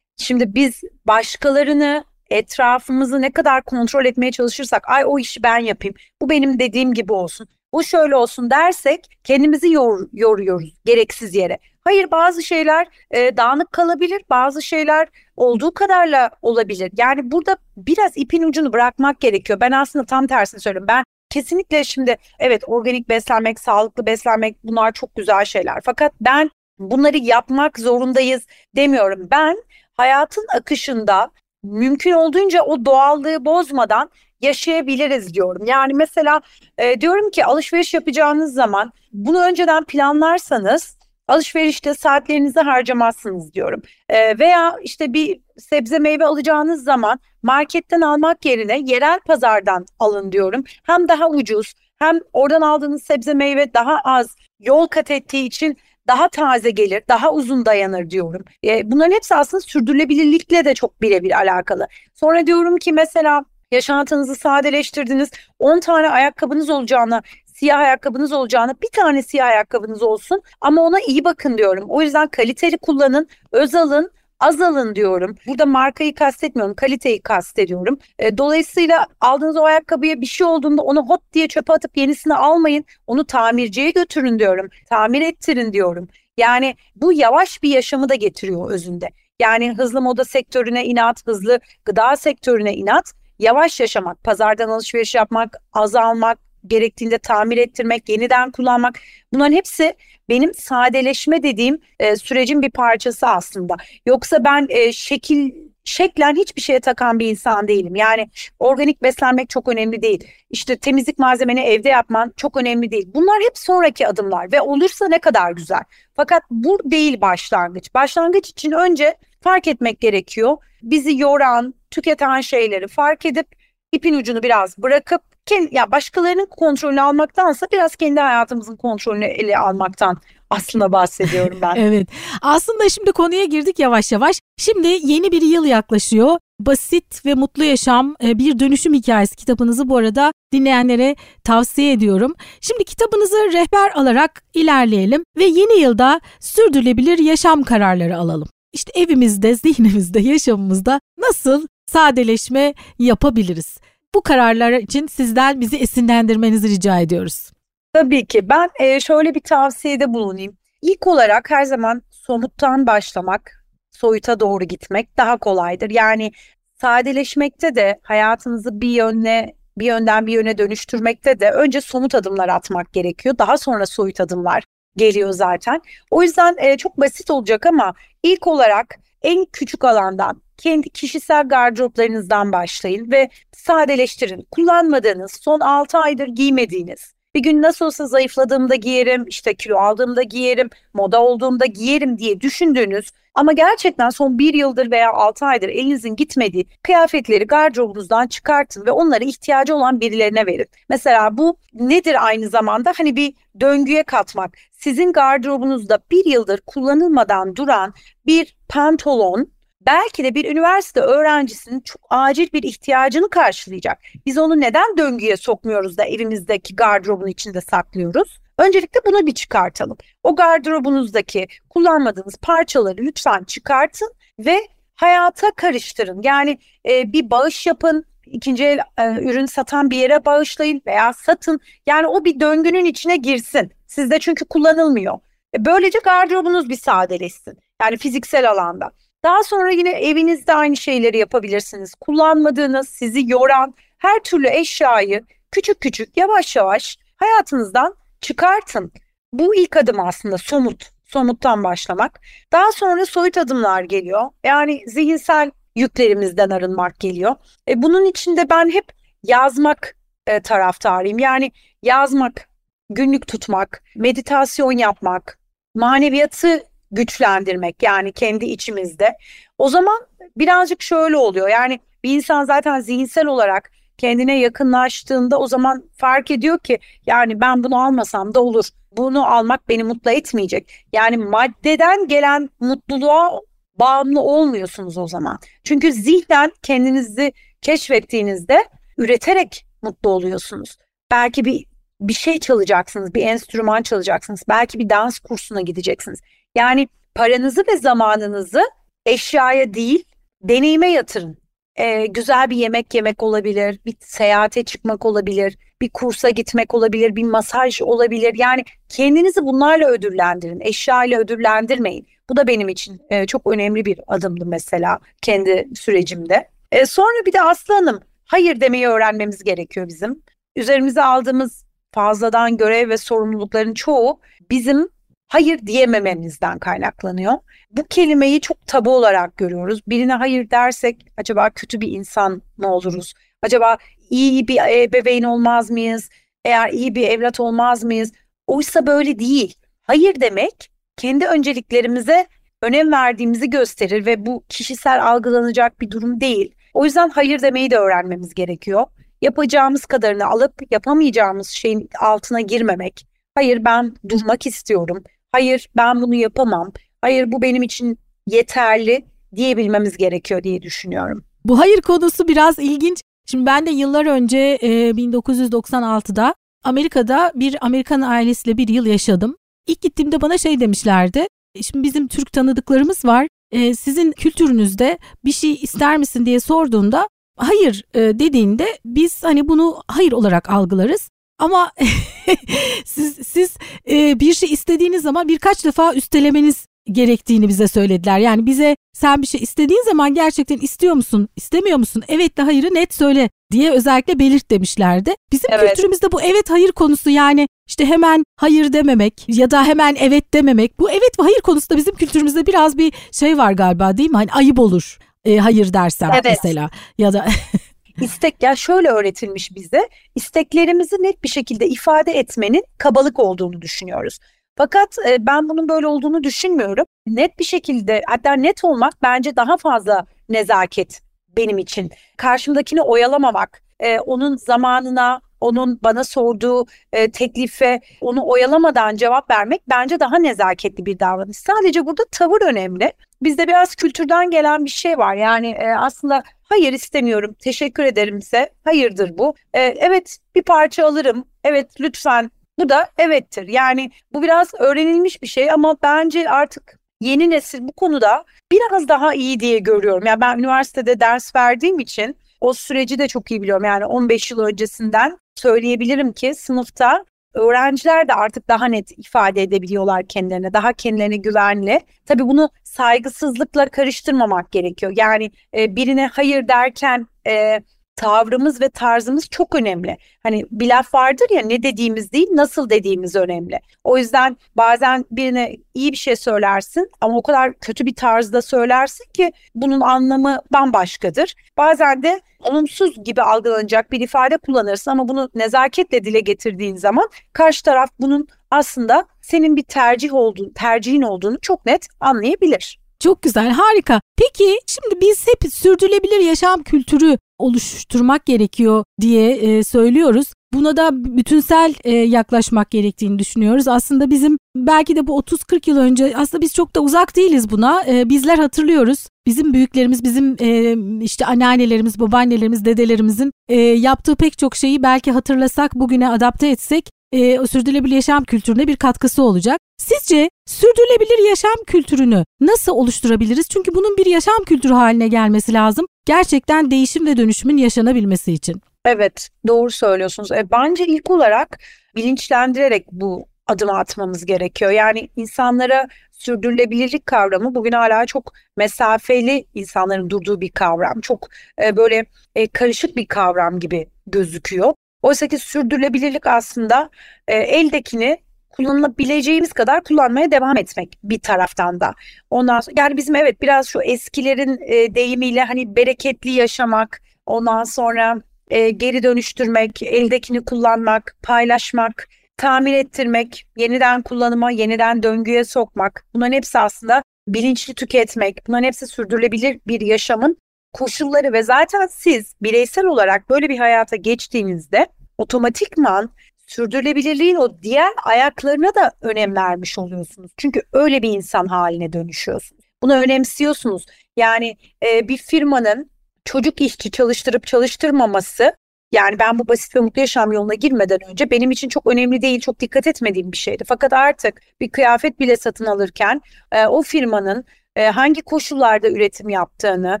Şimdi 0.16 0.54
biz 0.54 0.80
başkalarını 1.06 2.04
etrafımızı 2.30 3.22
ne 3.22 3.32
kadar 3.32 3.62
kontrol 3.62 4.04
etmeye 4.04 4.32
çalışırsak 4.32 4.88
ay 4.88 5.04
o 5.06 5.18
işi 5.18 5.42
ben 5.42 5.58
yapayım 5.58 5.94
bu 6.22 6.30
benim 6.30 6.58
dediğim 6.58 6.94
gibi 6.94 7.12
olsun 7.12 7.48
bu 7.72 7.84
şöyle 7.84 8.16
olsun 8.16 8.50
dersek 8.50 9.18
kendimizi 9.24 9.68
yor, 9.68 10.08
yoruyoruz 10.12 10.74
gereksiz 10.84 11.34
yere. 11.34 11.58
Hayır 11.84 12.10
bazı 12.10 12.42
şeyler 12.42 12.86
e, 13.10 13.36
dağınık 13.36 13.72
kalabilir 13.72 14.22
bazı 14.30 14.62
şeyler 14.62 15.08
olduğu 15.36 15.74
kadarla 15.74 16.30
olabilir. 16.42 16.92
Yani 16.96 17.30
burada 17.30 17.56
biraz 17.76 18.12
ipin 18.16 18.42
ucunu 18.42 18.72
bırakmak 18.72 19.20
gerekiyor. 19.20 19.60
Ben 19.60 19.72
aslında 19.72 20.04
tam 20.04 20.26
tersini 20.26 20.60
söylüyorum. 20.60 20.88
Ben 20.88 21.04
kesinlikle 21.30 21.84
şimdi 21.84 22.16
evet 22.38 22.62
organik 22.66 23.08
beslenmek, 23.08 23.60
sağlıklı 23.60 24.06
beslenmek 24.06 24.56
bunlar 24.64 24.92
çok 24.92 25.16
güzel 25.16 25.44
şeyler. 25.44 25.80
Fakat 25.84 26.12
ben 26.20 26.50
bunları 26.78 27.16
yapmak 27.16 27.78
zorundayız 27.78 28.42
demiyorum. 28.76 29.28
Ben 29.30 29.56
hayatın 29.94 30.46
akışında 30.56 31.30
mümkün 31.62 32.12
olduğunca 32.12 32.62
o 32.62 32.84
doğallığı 32.84 33.44
bozmadan 33.44 34.10
yaşayabiliriz 34.40 35.34
diyorum. 35.34 35.64
Yani 35.66 35.94
mesela 35.94 36.40
e, 36.78 37.00
diyorum 37.00 37.30
ki 37.30 37.44
alışveriş 37.44 37.94
yapacağınız 37.94 38.54
zaman 38.54 38.92
bunu 39.12 39.44
önceden 39.44 39.84
planlarsanız 39.84 41.01
alışverişte 41.28 41.94
saatlerinizi 41.94 42.60
harcamazsınız 42.60 43.54
diyorum. 43.54 43.82
E, 44.08 44.38
veya 44.38 44.76
işte 44.82 45.12
bir 45.12 45.40
sebze 45.58 45.98
meyve 45.98 46.24
alacağınız 46.26 46.84
zaman 46.84 47.18
marketten 47.42 48.00
almak 48.00 48.44
yerine 48.44 48.78
yerel 48.84 49.20
pazardan 49.20 49.86
alın 49.98 50.32
diyorum. 50.32 50.64
Hem 50.82 51.08
daha 51.08 51.28
ucuz 51.28 51.74
hem 51.98 52.20
oradan 52.32 52.60
aldığınız 52.60 53.02
sebze 53.02 53.34
meyve 53.34 53.74
daha 53.74 54.00
az 54.04 54.36
yol 54.60 54.86
kat 54.86 55.10
ettiği 55.10 55.46
için 55.46 55.76
daha 56.08 56.28
taze 56.28 56.70
gelir, 56.70 57.02
daha 57.08 57.32
uzun 57.32 57.66
dayanır 57.66 58.10
diyorum. 58.10 58.44
E, 58.64 58.90
bunların 58.90 59.12
hepsi 59.12 59.34
aslında 59.34 59.60
sürdürülebilirlikle 59.60 60.64
de 60.64 60.74
çok 60.74 61.02
birebir 61.02 61.38
alakalı. 61.38 61.88
Sonra 62.14 62.46
diyorum 62.46 62.76
ki 62.76 62.92
mesela 62.92 63.44
yaşantınızı 63.72 64.34
sadeleştirdiniz. 64.34 65.30
10 65.58 65.80
tane 65.80 66.08
ayakkabınız 66.08 66.70
olacağına 66.70 67.22
siyah 67.62 67.78
ayakkabınız 67.78 68.32
olacağına 68.32 68.74
bir 68.82 68.88
tane 68.88 69.22
siyah 69.22 69.46
ayakkabınız 69.46 70.02
olsun 70.02 70.42
ama 70.60 70.82
ona 70.82 71.00
iyi 71.00 71.24
bakın 71.24 71.58
diyorum. 71.58 71.84
O 71.88 72.02
yüzden 72.02 72.28
kaliteli 72.28 72.78
kullanın, 72.78 73.28
öz 73.52 73.74
alın, 73.74 74.10
az 74.40 74.60
alın 74.60 74.94
diyorum. 74.94 75.36
Burada 75.46 75.66
markayı 75.66 76.14
kastetmiyorum, 76.14 76.74
kaliteyi 76.74 77.22
kastediyorum. 77.22 77.98
E, 78.18 78.38
dolayısıyla 78.38 79.06
aldığınız 79.20 79.56
o 79.56 79.64
ayakkabıya 79.64 80.20
bir 80.20 80.26
şey 80.26 80.46
olduğunda 80.46 80.82
onu 80.82 81.08
hot 81.08 81.20
diye 81.32 81.48
çöpe 81.48 81.72
atıp 81.72 81.96
yenisini 81.96 82.34
almayın. 82.34 82.84
Onu 83.06 83.24
tamirciye 83.24 83.90
götürün 83.90 84.38
diyorum. 84.38 84.68
Tamir 84.88 85.22
ettirin 85.22 85.72
diyorum. 85.72 86.08
Yani 86.36 86.74
bu 86.96 87.12
yavaş 87.12 87.62
bir 87.62 87.70
yaşamı 87.70 88.08
da 88.08 88.14
getiriyor 88.14 88.70
özünde. 88.70 89.08
Yani 89.40 89.74
hızlı 89.74 90.00
moda 90.00 90.24
sektörüne 90.24 90.84
inat, 90.84 91.26
hızlı 91.26 91.60
gıda 91.84 92.16
sektörüne 92.16 92.74
inat, 92.74 93.12
yavaş 93.38 93.80
yaşamak, 93.80 94.24
pazardan 94.24 94.68
alışveriş 94.68 95.14
yapmak, 95.14 95.56
az 95.72 95.94
almak, 95.94 96.38
gerektiğinde 96.66 97.18
tamir 97.18 97.56
ettirmek, 97.56 98.08
yeniden 98.08 98.50
kullanmak 98.50 98.98
bunların 99.32 99.56
hepsi 99.56 99.94
benim 100.28 100.54
sadeleşme 100.54 101.42
dediğim 101.42 101.80
e, 102.00 102.16
sürecin 102.16 102.62
bir 102.62 102.70
parçası 102.70 103.26
aslında. 103.26 103.76
Yoksa 104.06 104.44
ben 104.44 104.66
e, 104.68 104.92
şekil 104.92 105.50
şeklen 105.84 106.36
hiçbir 106.36 106.62
şeye 106.62 106.80
takan 106.80 107.18
bir 107.18 107.26
insan 107.26 107.68
değilim. 107.68 107.96
Yani 107.96 108.30
organik 108.58 109.02
beslenmek 109.02 109.50
çok 109.50 109.68
önemli 109.68 110.02
değil. 110.02 110.28
İşte 110.50 110.76
temizlik 110.76 111.18
malzemeni 111.18 111.60
evde 111.60 111.88
yapman 111.88 112.32
çok 112.36 112.56
önemli 112.56 112.90
değil. 112.90 113.10
Bunlar 113.14 113.42
hep 113.42 113.58
sonraki 113.58 114.08
adımlar 114.08 114.52
ve 114.52 114.60
olursa 114.60 115.08
ne 115.08 115.18
kadar 115.18 115.52
güzel. 115.52 115.82
Fakat 116.16 116.42
bu 116.50 116.78
değil 116.84 117.20
başlangıç. 117.20 117.94
Başlangıç 117.94 118.48
için 118.48 118.70
önce 118.72 119.16
fark 119.40 119.68
etmek 119.68 120.00
gerekiyor. 120.00 120.56
Bizi 120.82 121.18
yoran, 121.18 121.74
tüketen 121.90 122.40
şeyleri 122.40 122.88
fark 122.88 123.26
edip 123.26 123.46
ipin 123.92 124.14
ucunu 124.14 124.42
biraz 124.42 124.78
bırakıp 124.78 125.22
kendi, 125.46 125.74
ya 125.74 125.90
başkalarının 125.90 126.46
kontrolünü 126.46 127.00
almaktansa 127.00 127.66
biraz 127.72 127.96
kendi 127.96 128.20
hayatımızın 128.20 128.76
kontrolünü 128.76 129.24
ele 129.24 129.58
almaktan 129.58 130.18
aslında 130.50 130.92
bahsediyorum 130.92 131.58
ben. 131.62 131.74
evet. 131.76 132.08
Aslında 132.42 132.88
şimdi 132.88 133.12
konuya 133.12 133.44
girdik 133.44 133.78
yavaş 133.78 134.12
yavaş. 134.12 134.40
Şimdi 134.58 134.88
yeni 135.02 135.32
bir 135.32 135.42
yıl 135.42 135.64
yaklaşıyor. 135.64 136.38
Basit 136.60 137.26
ve 137.26 137.34
Mutlu 137.34 137.64
Yaşam 137.64 138.16
e, 138.24 138.38
bir 138.38 138.58
dönüşüm 138.58 138.94
hikayesi 138.94 139.36
kitabınızı 139.36 139.88
bu 139.88 139.96
arada 139.96 140.32
dinleyenlere 140.52 141.16
tavsiye 141.44 141.92
ediyorum. 141.92 142.34
Şimdi 142.60 142.84
kitabınızı 142.84 143.36
rehber 143.52 143.90
alarak 143.94 144.42
ilerleyelim 144.54 145.24
ve 145.38 145.44
yeni 145.44 145.80
yılda 145.80 146.20
sürdürülebilir 146.40 147.18
yaşam 147.18 147.62
kararları 147.62 148.16
alalım. 148.16 148.48
İşte 148.72 148.92
evimizde, 149.00 149.54
zihnimizde, 149.54 150.20
yaşamımızda 150.20 151.00
nasıl 151.18 151.66
sadeleşme 151.86 152.74
yapabiliriz? 152.98 153.78
Bu 154.14 154.22
kararlar 154.22 154.72
için 154.72 155.06
sizden 155.06 155.60
bizi 155.60 155.76
esinlendirmenizi 155.76 156.68
rica 156.68 157.00
ediyoruz. 157.00 157.50
Tabii 157.92 158.26
ki 158.26 158.48
ben 158.48 158.70
e, 158.80 159.00
şöyle 159.00 159.34
bir 159.34 159.40
tavsiyede 159.40 160.14
bulunayım. 160.14 160.56
İlk 160.82 161.06
olarak 161.06 161.50
her 161.50 161.64
zaman 161.64 162.02
somuttan 162.10 162.86
başlamak, 162.86 163.64
soyuta 163.90 164.40
doğru 164.40 164.64
gitmek 164.64 165.16
daha 165.16 165.36
kolaydır. 165.38 165.90
Yani 165.90 166.32
sadeleşmekte 166.80 167.74
de 167.74 168.00
hayatınızı 168.02 168.80
bir 168.80 168.88
yöne 168.88 169.54
bir 169.78 169.86
yönden 169.86 170.26
bir 170.26 170.32
yöne 170.32 170.58
dönüştürmekte 170.58 171.40
de 171.40 171.50
önce 171.50 171.80
somut 171.80 172.14
adımlar 172.14 172.48
atmak 172.48 172.92
gerekiyor. 172.92 173.38
Daha 173.38 173.56
sonra 173.56 173.86
soyut 173.86 174.20
adımlar 174.20 174.64
geliyor 174.96 175.30
zaten. 175.30 175.80
O 176.10 176.22
yüzden 176.22 176.56
e, 176.58 176.76
çok 176.76 177.00
basit 177.00 177.30
olacak 177.30 177.66
ama 177.66 177.94
ilk 178.22 178.46
olarak 178.46 178.98
en 179.22 179.44
küçük 179.52 179.84
alandan 179.84 180.42
kendi 180.56 180.90
kişisel 180.90 181.48
gardıroplarınızdan 181.48 182.52
başlayın 182.52 183.10
ve 183.10 183.28
sadeleştirin. 183.52 184.46
Kullanmadığınız, 184.50 185.32
son 185.32 185.60
6 185.60 185.98
aydır 185.98 186.26
giymediğiniz, 186.28 187.14
bir 187.34 187.40
gün 187.40 187.62
nasıl 187.62 187.86
olsa 187.86 188.06
zayıfladığımda 188.06 188.74
giyerim, 188.74 189.24
işte 189.28 189.54
kilo 189.54 189.76
aldığımda 189.76 190.22
giyerim, 190.22 190.70
moda 190.94 191.22
olduğumda 191.22 191.66
giyerim 191.66 192.18
diye 192.18 192.40
düşündüğünüz 192.40 193.10
ama 193.34 193.52
gerçekten 193.52 194.10
son 194.10 194.38
bir 194.38 194.54
yıldır 194.54 194.90
veya 194.90 195.12
altı 195.12 195.44
aydır 195.44 195.68
elinizin 195.68 196.16
gitmediği 196.16 196.66
kıyafetleri 196.82 197.46
gardırobunuzdan 197.46 198.26
çıkartın 198.26 198.86
ve 198.86 198.90
onları 198.90 199.24
ihtiyacı 199.24 199.74
olan 199.74 200.00
birilerine 200.00 200.46
verin. 200.46 200.66
Mesela 200.88 201.38
bu 201.38 201.56
nedir 201.74 202.26
aynı 202.26 202.48
zamanda? 202.48 202.92
Hani 202.96 203.16
bir 203.16 203.34
döngüye 203.60 204.02
katmak. 204.02 204.56
Sizin 204.72 205.12
gardırobunuzda 205.12 205.98
bir 206.10 206.24
yıldır 206.24 206.60
kullanılmadan 206.66 207.56
duran 207.56 207.94
bir 208.26 208.56
pantolon 208.68 209.52
belki 209.86 210.24
de 210.24 210.34
bir 210.34 210.50
üniversite 210.50 211.00
öğrencisinin 211.00 211.80
çok 211.80 212.02
acil 212.10 212.48
bir 212.52 212.62
ihtiyacını 212.62 213.30
karşılayacak. 213.30 213.98
Biz 214.26 214.38
onu 214.38 214.60
neden 214.60 214.96
döngüye 214.98 215.36
sokmuyoruz 215.36 215.98
da 215.98 216.04
evimizdeki 216.04 216.76
gardırobun 216.76 217.26
içinde 217.26 217.60
saklıyoruz? 217.60 218.38
Öncelikle 218.58 219.00
bunu 219.06 219.26
bir 219.26 219.34
çıkartalım. 219.34 219.96
O 220.22 220.36
gardırobunuzdaki 220.36 221.46
kullanmadığınız 221.70 222.36
parçaları 222.36 222.96
lütfen 222.96 223.44
çıkartın 223.44 224.12
ve 224.38 224.60
hayata 224.94 225.50
karıştırın. 225.50 226.22
Yani 226.22 226.58
e, 226.88 227.12
bir 227.12 227.30
bağış 227.30 227.66
yapın, 227.66 228.04
ikinci 228.26 228.64
el 228.64 228.78
e, 228.98 229.22
ürün 229.22 229.46
satan 229.46 229.90
bir 229.90 229.96
yere 229.96 230.24
bağışlayın 230.24 230.82
veya 230.86 231.12
satın. 231.12 231.60
Yani 231.86 232.06
o 232.06 232.24
bir 232.24 232.40
döngünün 232.40 232.84
içine 232.84 233.16
girsin. 233.16 233.72
Sizde 233.86 234.18
çünkü 234.18 234.44
kullanılmıyor. 234.44 235.18
E, 235.54 235.64
böylece 235.64 235.98
gardırobunuz 235.98 236.68
bir 236.68 236.76
sadeleşsin. 236.76 237.58
Yani 237.82 237.96
fiziksel 237.96 238.50
alanda. 238.50 238.90
Daha 239.24 239.42
sonra 239.42 239.70
yine 239.70 239.90
evinizde 239.90 240.54
aynı 240.54 240.76
şeyleri 240.76 241.18
yapabilirsiniz. 241.18 241.94
Kullanmadığınız, 241.94 242.88
sizi 242.88 243.30
yoran 243.30 243.74
her 243.98 244.20
türlü 244.20 244.48
eşyayı 244.48 245.24
küçük 245.50 245.80
küçük 245.80 246.16
yavaş 246.16 246.56
yavaş 246.56 246.98
hayatınızdan 247.16 247.94
çıkartın. 248.20 248.92
Bu 249.32 249.54
ilk 249.54 249.76
adım 249.76 250.00
aslında 250.00 250.38
somut, 250.38 250.90
somuttan 251.04 251.64
başlamak. 251.64 252.20
Daha 252.52 252.72
sonra 252.72 253.06
soyut 253.06 253.38
adımlar 253.38 253.82
geliyor. 253.82 254.30
Yani 254.44 254.82
zihinsel 254.86 255.50
yüklerimizden 255.76 256.50
arınmak 256.50 257.00
geliyor. 257.00 257.36
E, 257.68 257.82
bunun 257.82 258.04
içinde 258.04 258.50
ben 258.50 258.70
hep 258.70 258.92
yazmak 259.22 259.96
e, 260.26 260.40
taraftarıyım. 260.40 261.18
Yani 261.18 261.52
yazmak, 261.82 262.48
günlük 262.90 263.26
tutmak, 263.26 263.82
meditasyon 263.96 264.72
yapmak, 264.72 265.38
maneviyatı 265.74 266.71
güçlendirmek 266.92 267.82
yani 267.82 268.12
kendi 268.12 268.44
içimizde. 268.44 269.16
O 269.58 269.68
zaman 269.68 270.00
birazcık 270.36 270.82
şöyle 270.82 271.16
oluyor. 271.16 271.48
Yani 271.48 271.80
Bir 272.04 272.16
insan 272.16 272.44
zaten 272.44 272.80
zihinsel 272.80 273.26
olarak 273.26 273.70
kendine 273.98 274.38
yakınlaştığında 274.38 275.38
o 275.38 275.46
zaman 275.46 275.84
fark 275.96 276.30
ediyor 276.30 276.58
ki 276.58 276.78
yani 277.06 277.40
ben 277.40 277.64
bunu 277.64 277.84
almasam 277.84 278.34
da 278.34 278.40
olur. 278.40 278.64
Bunu 278.96 279.26
almak 279.34 279.68
beni 279.68 279.84
mutlu 279.84 280.10
etmeyecek. 280.10 280.72
Yani 280.92 281.16
maddeden 281.16 282.08
gelen 282.08 282.50
mutluluğa 282.60 283.40
bağımlı 283.78 284.20
olmuyorsunuz 284.20 284.98
o 284.98 285.06
zaman. 285.06 285.38
Çünkü 285.64 285.92
zihnen 285.92 286.52
kendinizi 286.62 287.32
keşfettiğinizde 287.62 288.64
üreterek 288.98 289.66
mutlu 289.82 290.10
oluyorsunuz. 290.10 290.76
Belki 291.10 291.44
bir 291.44 291.64
bir 292.00 292.12
şey 292.12 292.40
çalacaksınız, 292.40 293.14
bir 293.14 293.22
enstrüman 293.22 293.82
çalacaksınız. 293.82 294.42
Belki 294.48 294.78
bir 294.78 294.88
dans 294.90 295.18
kursuna 295.18 295.60
gideceksiniz. 295.60 296.20
Yani 296.54 296.88
paranızı 297.14 297.64
ve 297.68 297.76
zamanınızı 297.76 298.62
eşyaya 299.06 299.74
değil, 299.74 300.04
deneyime 300.42 300.90
yatırın. 300.90 301.42
Ee, 301.76 302.06
güzel 302.06 302.50
bir 302.50 302.56
yemek 302.56 302.94
yemek 302.94 303.22
olabilir, 303.22 303.80
bir 303.86 303.94
seyahate 304.00 304.64
çıkmak 304.64 305.04
olabilir, 305.04 305.58
bir 305.80 305.90
kursa 305.90 306.30
gitmek 306.30 306.74
olabilir, 306.74 307.16
bir 307.16 307.24
masaj 307.24 307.82
olabilir. 307.82 308.34
Yani 308.36 308.64
kendinizi 308.88 309.44
bunlarla 309.44 309.88
ödüllendirin, 309.88 310.60
eşyayla 310.60 311.20
ödüllendirmeyin. 311.20 312.06
Bu 312.30 312.36
da 312.36 312.46
benim 312.46 312.68
için 312.68 313.00
e, 313.10 313.26
çok 313.26 313.46
önemli 313.46 313.84
bir 313.84 314.00
adımdı 314.06 314.46
mesela 314.46 314.98
kendi 315.22 315.68
sürecimde. 315.74 316.48
E, 316.72 316.86
sonra 316.86 317.26
bir 317.26 317.32
de 317.32 317.42
Aslı 317.42 317.74
Hanım, 317.74 318.00
hayır 318.24 318.60
demeyi 318.60 318.88
öğrenmemiz 318.88 319.44
gerekiyor 319.44 319.88
bizim. 319.88 320.22
Üzerimize 320.56 321.02
aldığımız 321.02 321.64
fazladan 321.92 322.56
görev 322.56 322.88
ve 322.88 322.96
sorumlulukların 322.96 323.74
çoğu 323.74 324.20
bizim 324.50 324.88
hayır 325.28 325.66
diyemememizden 325.66 326.58
kaynaklanıyor. 326.58 327.32
Bu 327.70 327.84
kelimeyi 327.84 328.40
çok 328.40 328.66
tabu 328.66 328.96
olarak 328.96 329.36
görüyoruz. 329.36 329.80
Birine 329.86 330.14
hayır 330.14 330.50
dersek 330.50 331.06
acaba 331.16 331.50
kötü 331.50 331.80
bir 331.80 331.88
insan 331.88 332.42
mı 332.56 332.74
oluruz? 332.74 333.14
Acaba 333.42 333.76
iyi 334.10 334.48
bir 334.48 334.56
ebeveyn 334.56 335.22
olmaz 335.22 335.70
mıyız? 335.70 336.08
Eğer 336.44 336.70
iyi 336.70 336.94
bir 336.94 337.08
evlat 337.08 337.40
olmaz 337.40 337.84
mıyız? 337.84 338.12
Oysa 338.46 338.86
böyle 338.86 339.18
değil. 339.18 339.54
Hayır 339.82 340.20
demek 340.20 340.70
kendi 340.96 341.26
önceliklerimize 341.26 342.26
önem 342.62 342.92
verdiğimizi 342.92 343.50
gösterir 343.50 344.06
ve 344.06 344.26
bu 344.26 344.44
kişisel 344.48 345.06
algılanacak 345.06 345.80
bir 345.80 345.90
durum 345.90 346.20
değil. 346.20 346.54
O 346.74 346.84
yüzden 346.84 347.08
hayır 347.08 347.42
demeyi 347.42 347.70
de 347.70 347.76
öğrenmemiz 347.76 348.34
gerekiyor. 348.34 348.86
Yapacağımız 349.22 349.86
kadarını 349.86 350.26
alıp 350.26 350.54
yapamayacağımız 350.70 351.48
şeyin 351.48 351.88
altına 352.00 352.40
girmemek. 352.40 353.11
Hayır 353.34 353.64
ben 353.64 353.94
durmak 354.08 354.46
istiyorum. 354.46 355.04
Hayır 355.32 355.68
ben 355.76 356.02
bunu 356.02 356.14
yapamam. 356.14 356.72
Hayır 357.00 357.32
bu 357.32 357.42
benim 357.42 357.62
için 357.62 357.98
yeterli 358.26 359.04
diyebilmemiz 359.36 359.96
gerekiyor 359.96 360.42
diye 360.42 360.62
düşünüyorum. 360.62 361.24
Bu 361.44 361.58
hayır 361.58 361.80
konusu 361.80 362.28
biraz 362.28 362.58
ilginç. 362.58 363.00
Şimdi 363.26 363.46
ben 363.46 363.66
de 363.66 363.70
yıllar 363.70 364.06
önce 364.06 364.38
e, 364.38 364.90
1996'da 364.90 366.34
Amerika'da 366.64 367.32
bir 367.34 367.56
Amerikan 367.60 368.00
ailesiyle 368.00 368.56
bir 368.56 368.68
yıl 368.68 368.86
yaşadım. 368.86 369.36
İlk 369.66 369.80
gittiğimde 369.80 370.20
bana 370.20 370.38
şey 370.38 370.60
demişlerdi. 370.60 371.26
Şimdi 371.62 371.82
bizim 371.82 372.08
Türk 372.08 372.32
tanıdıklarımız 372.32 373.04
var. 373.04 373.28
E, 373.50 373.74
sizin 373.74 374.12
kültürünüzde 374.12 374.98
bir 375.24 375.32
şey 375.32 375.52
ister 375.52 375.96
misin 375.96 376.26
diye 376.26 376.40
sorduğunda 376.40 377.08
hayır 377.36 377.84
e, 377.94 378.00
dediğinde 378.00 378.78
biz 378.84 379.24
hani 379.24 379.48
bunu 379.48 379.82
hayır 379.88 380.12
olarak 380.12 380.50
algılarız. 380.50 381.10
Ama 381.38 381.72
siz 382.84 383.18
siz 383.26 383.56
e, 383.90 384.20
bir 384.20 384.34
şey 384.34 384.52
istediğiniz 384.52 385.02
zaman 385.02 385.28
birkaç 385.28 385.64
defa 385.64 385.94
üstelemeniz 385.94 386.66
gerektiğini 386.86 387.48
bize 387.48 387.68
söylediler. 387.68 388.18
Yani 388.18 388.46
bize 388.46 388.76
sen 388.92 389.22
bir 389.22 389.26
şey 389.26 389.40
istediğin 389.42 389.82
zaman 389.84 390.14
gerçekten 390.14 390.58
istiyor 390.58 390.94
musun, 390.94 391.28
istemiyor 391.36 391.78
musun? 391.78 392.02
Evet 392.08 392.38
de 392.38 392.42
hayırı 392.42 392.74
net 392.74 392.94
söyle 392.94 393.30
diye 393.52 393.70
özellikle 393.70 394.18
belirt 394.18 394.50
demişlerdi. 394.50 395.14
Bizim 395.32 395.50
evet. 395.52 395.68
kültürümüzde 395.68 396.12
bu 396.12 396.22
evet 396.22 396.50
hayır 396.50 396.72
konusu 396.72 397.10
yani 397.10 397.48
işte 397.68 397.86
hemen 397.86 398.24
hayır 398.36 398.72
dememek 398.72 399.24
ya 399.28 399.50
da 399.50 399.64
hemen 399.64 399.96
evet 400.00 400.34
dememek. 400.34 400.78
Bu 400.78 400.90
evet 400.90 401.18
ve 401.18 401.22
hayır 401.22 401.40
konusunda 401.40 401.78
bizim 401.78 401.94
kültürümüzde 401.94 402.46
biraz 402.46 402.78
bir 402.78 402.92
şey 403.12 403.38
var 403.38 403.52
galiba 403.52 403.96
değil 403.96 404.10
mi? 404.10 404.16
Hani 404.16 404.32
ayıp 404.32 404.58
olur 404.58 404.98
e, 405.24 405.36
hayır 405.36 405.72
dersem 405.72 406.10
evet. 406.12 406.24
mesela 406.24 406.70
ya 406.98 407.12
da 407.12 407.26
İstek 408.00 408.42
ya 408.42 408.56
şöyle 408.56 408.88
öğretilmiş 408.88 409.54
bize 409.54 409.88
isteklerimizi 410.14 410.96
net 410.96 411.24
bir 411.24 411.28
şekilde 411.28 411.68
ifade 411.68 412.12
etmenin 412.12 412.64
kabalık 412.78 413.18
olduğunu 413.18 413.62
düşünüyoruz. 413.62 414.18
Fakat 414.56 414.96
e, 415.08 415.26
ben 415.26 415.48
bunun 415.48 415.68
böyle 415.68 415.86
olduğunu 415.86 416.24
düşünmüyorum. 416.24 416.86
Net 417.06 417.38
bir 417.38 417.44
şekilde 417.44 418.02
hatta 418.06 418.32
net 418.32 418.64
olmak 418.64 419.02
bence 419.02 419.36
daha 419.36 419.56
fazla 419.56 420.06
nezaket 420.28 421.02
benim 421.36 421.58
için. 421.58 421.90
Karşımdakini 422.16 422.82
oyalamamak, 422.82 423.62
e, 423.80 423.98
onun 423.98 424.36
zamanına, 424.36 425.20
onun 425.42 425.78
bana 425.82 426.04
sorduğu 426.04 426.66
e, 426.92 427.10
teklife 427.10 427.80
onu 428.00 428.26
oyalamadan 428.26 428.96
cevap 428.96 429.30
vermek 429.30 429.62
bence 429.70 430.00
daha 430.00 430.18
nezaketli 430.18 430.86
bir 430.86 430.98
davranış. 430.98 431.36
Sadece 431.36 431.86
burada 431.86 432.02
tavır 432.10 432.42
önemli. 432.42 432.92
Bizde 433.22 433.48
biraz 433.48 433.74
kültürden 433.74 434.30
gelen 434.30 434.64
bir 434.64 434.70
şey 434.70 434.98
var. 434.98 435.14
Yani 435.14 435.48
e, 435.48 435.68
aslında 435.68 436.22
hayır 436.42 436.72
istemiyorum, 436.72 437.36
teşekkür 437.38 437.84
ederimse 437.84 438.50
hayırdır 438.64 439.18
bu. 439.18 439.34
E, 439.54 439.60
evet 439.60 440.18
bir 440.34 440.42
parça 440.42 440.86
alırım, 440.86 441.24
evet 441.44 441.80
lütfen 441.80 442.30
bu 442.58 442.68
da 442.68 442.88
evettir. 442.98 443.48
Yani 443.48 443.90
bu 444.12 444.22
biraz 444.22 444.54
öğrenilmiş 444.54 445.22
bir 445.22 445.26
şey 445.26 445.50
ama 445.50 445.76
bence 445.82 446.30
artık 446.30 446.78
yeni 447.00 447.30
nesil 447.30 447.60
bu 447.62 447.72
konuda 447.72 448.24
biraz 448.52 448.88
daha 448.88 449.14
iyi 449.14 449.40
diye 449.40 449.58
görüyorum. 449.58 450.06
Yani 450.06 450.20
ben 450.20 450.38
üniversitede 450.38 451.00
ders 451.00 451.36
verdiğim 451.36 451.78
için 451.78 452.16
o 452.40 452.52
süreci 452.52 452.98
de 452.98 453.08
çok 453.08 453.30
iyi 453.30 453.42
biliyorum. 453.42 453.64
Yani 453.64 453.86
15 453.86 454.30
yıl 454.30 454.38
öncesinden 454.38 455.18
söyleyebilirim 455.34 456.12
ki 456.12 456.34
sınıfta 456.34 457.04
öğrenciler 457.34 458.08
de 458.08 458.14
artık 458.14 458.48
daha 458.48 458.66
net 458.66 458.98
ifade 458.98 459.42
edebiliyorlar 459.42 460.06
kendilerine, 460.08 460.52
daha 460.52 460.72
kendilerine 460.72 461.16
güvenli. 461.16 461.80
Tabii 462.06 462.22
bunu 462.22 462.50
saygısızlıkla 462.64 463.68
karıştırmamak 463.68 464.52
gerekiyor. 464.52 464.92
Yani 464.96 465.30
e, 465.56 465.76
birine 465.76 466.06
hayır 466.06 466.48
derken 466.48 467.06
e, 467.26 467.60
tavrımız 467.96 468.60
ve 468.60 468.68
tarzımız 468.68 469.28
çok 469.30 469.54
önemli. 469.54 469.98
Hani 470.22 470.44
bir 470.50 470.68
laf 470.68 470.94
vardır 470.94 471.26
ya 471.30 471.42
ne 471.42 471.62
dediğimiz 471.62 472.12
değil 472.12 472.28
nasıl 472.30 472.70
dediğimiz 472.70 473.16
önemli. 473.16 473.60
O 473.84 473.98
yüzden 473.98 474.36
bazen 474.56 475.04
birine 475.10 475.56
iyi 475.74 475.92
bir 475.92 475.96
şey 475.96 476.16
söylersin 476.16 476.90
ama 477.00 477.16
o 477.16 477.22
kadar 477.22 477.54
kötü 477.54 477.86
bir 477.86 477.94
tarzda 477.94 478.42
söylersin 478.42 479.04
ki 479.14 479.32
bunun 479.54 479.80
anlamı 479.80 480.38
bambaşkadır. 480.52 481.34
Bazen 481.56 482.02
de 482.02 482.20
olumsuz 482.40 483.04
gibi 483.04 483.22
algılanacak 483.22 483.92
bir 483.92 484.00
ifade 484.00 484.36
kullanırsın 484.36 484.90
ama 484.90 485.08
bunu 485.08 485.30
nezaketle 485.34 486.04
dile 486.04 486.20
getirdiğin 486.20 486.76
zaman 486.76 487.08
karşı 487.32 487.64
taraf 487.64 487.90
bunun 488.00 488.28
aslında 488.50 489.06
senin 489.20 489.56
bir 489.56 489.62
tercih 489.62 490.14
olduğunu, 490.14 490.52
tercihin 490.54 491.02
olduğunu 491.02 491.40
çok 491.40 491.66
net 491.66 491.86
anlayabilir. 492.00 492.81
Çok 493.02 493.22
güzel, 493.22 493.50
harika. 493.50 494.00
Peki 494.16 494.58
şimdi 494.66 495.00
biz 495.00 495.26
hep 495.26 495.52
sürdürülebilir 495.52 496.20
yaşam 496.20 496.62
kültürü 496.62 497.18
oluşturmak 497.38 498.26
gerekiyor 498.26 498.84
diye 499.00 499.32
e, 499.32 499.64
söylüyoruz. 499.64 500.26
Buna 500.54 500.76
da 500.76 501.04
bütünsel 501.16 501.74
e, 501.84 501.90
yaklaşmak 501.90 502.70
gerektiğini 502.70 503.18
düşünüyoruz. 503.18 503.68
Aslında 503.68 504.10
bizim 504.10 504.38
belki 504.56 504.96
de 504.96 505.06
bu 505.06 505.20
30-40 505.20 505.70
yıl 505.70 505.76
önce 505.76 506.12
aslında 506.16 506.42
biz 506.42 506.54
çok 506.54 506.76
da 506.76 506.80
uzak 506.80 507.16
değiliz 507.16 507.50
buna. 507.50 507.84
E, 507.86 508.08
bizler 508.08 508.38
hatırlıyoruz. 508.38 509.06
Bizim 509.26 509.52
büyüklerimiz, 509.52 510.04
bizim 510.04 510.36
e, 510.40 510.76
işte 511.04 511.26
anneannelerimiz, 511.26 512.00
babaannelerimiz, 512.00 512.64
dedelerimizin 512.64 513.32
e, 513.48 513.60
yaptığı 513.60 514.16
pek 514.16 514.38
çok 514.38 514.56
şeyi 514.56 514.82
belki 514.82 515.12
hatırlasak, 515.12 515.74
bugüne 515.74 516.08
adapte 516.08 516.48
etsek 516.48 516.90
e, 517.12 517.46
sürdürülebilir 517.46 517.94
yaşam 517.94 518.24
kültürüne 518.24 518.66
bir 518.66 518.76
katkısı 518.76 519.22
olacak. 519.22 519.58
Sizce 519.78 520.30
sürdürülebilir 520.46 521.28
yaşam 521.28 521.54
kültürünü 521.66 522.24
nasıl 522.40 522.72
oluşturabiliriz? 522.72 523.48
Çünkü 523.48 523.74
bunun 523.74 523.96
bir 523.96 524.06
yaşam 524.06 524.44
kültürü 524.46 524.72
haline 524.72 525.08
gelmesi 525.08 525.52
lazım. 525.52 525.86
Gerçekten 526.06 526.70
değişim 526.70 527.06
ve 527.06 527.16
dönüşümün 527.16 527.56
yaşanabilmesi 527.56 528.32
için. 528.32 528.62
Evet, 528.84 529.28
doğru 529.46 529.70
söylüyorsunuz. 529.70 530.32
E, 530.32 530.50
bence 530.50 530.86
ilk 530.86 531.10
olarak 531.10 531.58
bilinçlendirerek 531.96 532.86
bu 532.92 533.26
adımı 533.46 533.78
atmamız 533.78 534.24
gerekiyor. 534.26 534.70
Yani 534.70 535.08
insanlara 535.16 535.88
sürdürülebilirlik 536.12 537.06
kavramı 537.06 537.54
bugün 537.54 537.72
hala 537.72 538.06
çok 538.06 538.32
mesafeli 538.56 539.44
insanların 539.54 540.10
durduğu 540.10 540.40
bir 540.40 540.50
kavram. 540.50 541.00
Çok 541.00 541.28
e, 541.64 541.76
böyle 541.76 542.06
e, 542.34 542.48
karışık 542.48 542.96
bir 542.96 543.06
kavram 543.06 543.58
gibi 543.60 543.86
gözüküyor. 544.06 544.74
Oysa 545.02 545.26
ki 545.26 545.38
sürdürülebilirlik 545.38 546.26
aslında 546.26 546.90
e, 547.28 547.36
eldekini 547.36 548.18
kullanılabileceğimiz 548.50 549.52
kadar 549.52 549.84
kullanmaya 549.84 550.30
devam 550.30 550.56
etmek 550.56 550.98
bir 551.04 551.18
taraftan 551.18 551.80
da. 551.80 551.94
Ondan 552.30 552.60
sonra 552.60 552.74
yani 552.78 552.96
bizim 552.96 553.16
evet 553.16 553.42
biraz 553.42 553.68
şu 553.68 553.82
eskilerin 553.82 554.58
e, 554.66 554.94
deyimiyle 554.94 555.44
hani 555.44 555.76
bereketli 555.76 556.30
yaşamak, 556.30 557.02
ondan 557.26 557.64
sonra 557.64 558.22
e, 558.50 558.70
geri 558.70 559.02
dönüştürmek, 559.02 559.82
eldekini 559.82 560.44
kullanmak, 560.44 561.16
paylaşmak, 561.22 562.08
tamir 562.36 562.72
ettirmek, 562.72 563.46
yeniden 563.56 564.02
kullanıma, 564.02 564.50
yeniden 564.50 565.02
döngüye 565.02 565.44
sokmak. 565.44 566.04
Bunların 566.14 566.32
hepsi 566.32 566.58
aslında 566.58 567.02
bilinçli 567.28 567.74
tüketmek. 567.74 568.46
Bunların 568.46 568.64
hepsi 568.64 568.86
sürdürülebilir 568.86 569.60
bir 569.66 569.80
yaşamın 569.80 570.36
koşulları 570.72 571.32
ve 571.32 571.42
zaten 571.42 571.86
siz 571.86 572.34
bireysel 572.42 572.86
olarak 572.86 573.30
böyle 573.30 573.48
bir 573.48 573.58
hayata 573.58 573.96
geçtiğinizde 573.96 574.86
otomatikman 575.18 576.10
sürdürülebilirliğin 576.46 577.36
o 577.36 577.62
diğer 577.62 577.92
ayaklarına 578.04 578.74
da 578.74 578.92
önem 579.00 579.36
vermiş 579.36 579.78
oluyorsunuz. 579.78 580.30
Çünkü 580.36 580.62
öyle 580.72 581.02
bir 581.02 581.08
insan 581.08 581.46
haline 581.46 581.92
dönüşüyorsunuz. 581.92 582.64
Bunu 582.82 582.94
önemsiyorsunuz. 582.94 583.86
Yani 584.16 584.56
e, 584.86 585.08
bir 585.08 585.16
firmanın 585.16 585.90
çocuk 586.24 586.60
işçi 586.60 586.90
çalıştırıp 586.90 587.46
çalıştırmaması 587.46 588.56
yani 588.92 589.18
ben 589.18 589.38
bu 589.38 589.48
basit 589.48 589.76
ve 589.76 589.80
mutlu 589.80 590.00
yaşam 590.00 590.32
yoluna 590.32 590.54
girmeden 590.54 590.98
önce 591.10 591.30
benim 591.30 591.50
için 591.50 591.68
çok 591.68 591.86
önemli 591.86 592.22
değil, 592.22 592.40
çok 592.40 592.60
dikkat 592.60 592.86
etmediğim 592.86 593.32
bir 593.32 593.36
şeydi. 593.36 593.64
Fakat 593.66 593.92
artık 593.92 594.40
bir 594.60 594.70
kıyafet 594.70 595.20
bile 595.20 595.36
satın 595.36 595.64
alırken 595.64 596.20
e, 596.52 596.66
o 596.66 596.82
firmanın 596.82 597.44
e, 597.76 597.86
hangi 597.86 598.22
koşullarda 598.22 598.88
üretim 598.88 599.28
yaptığını 599.28 600.00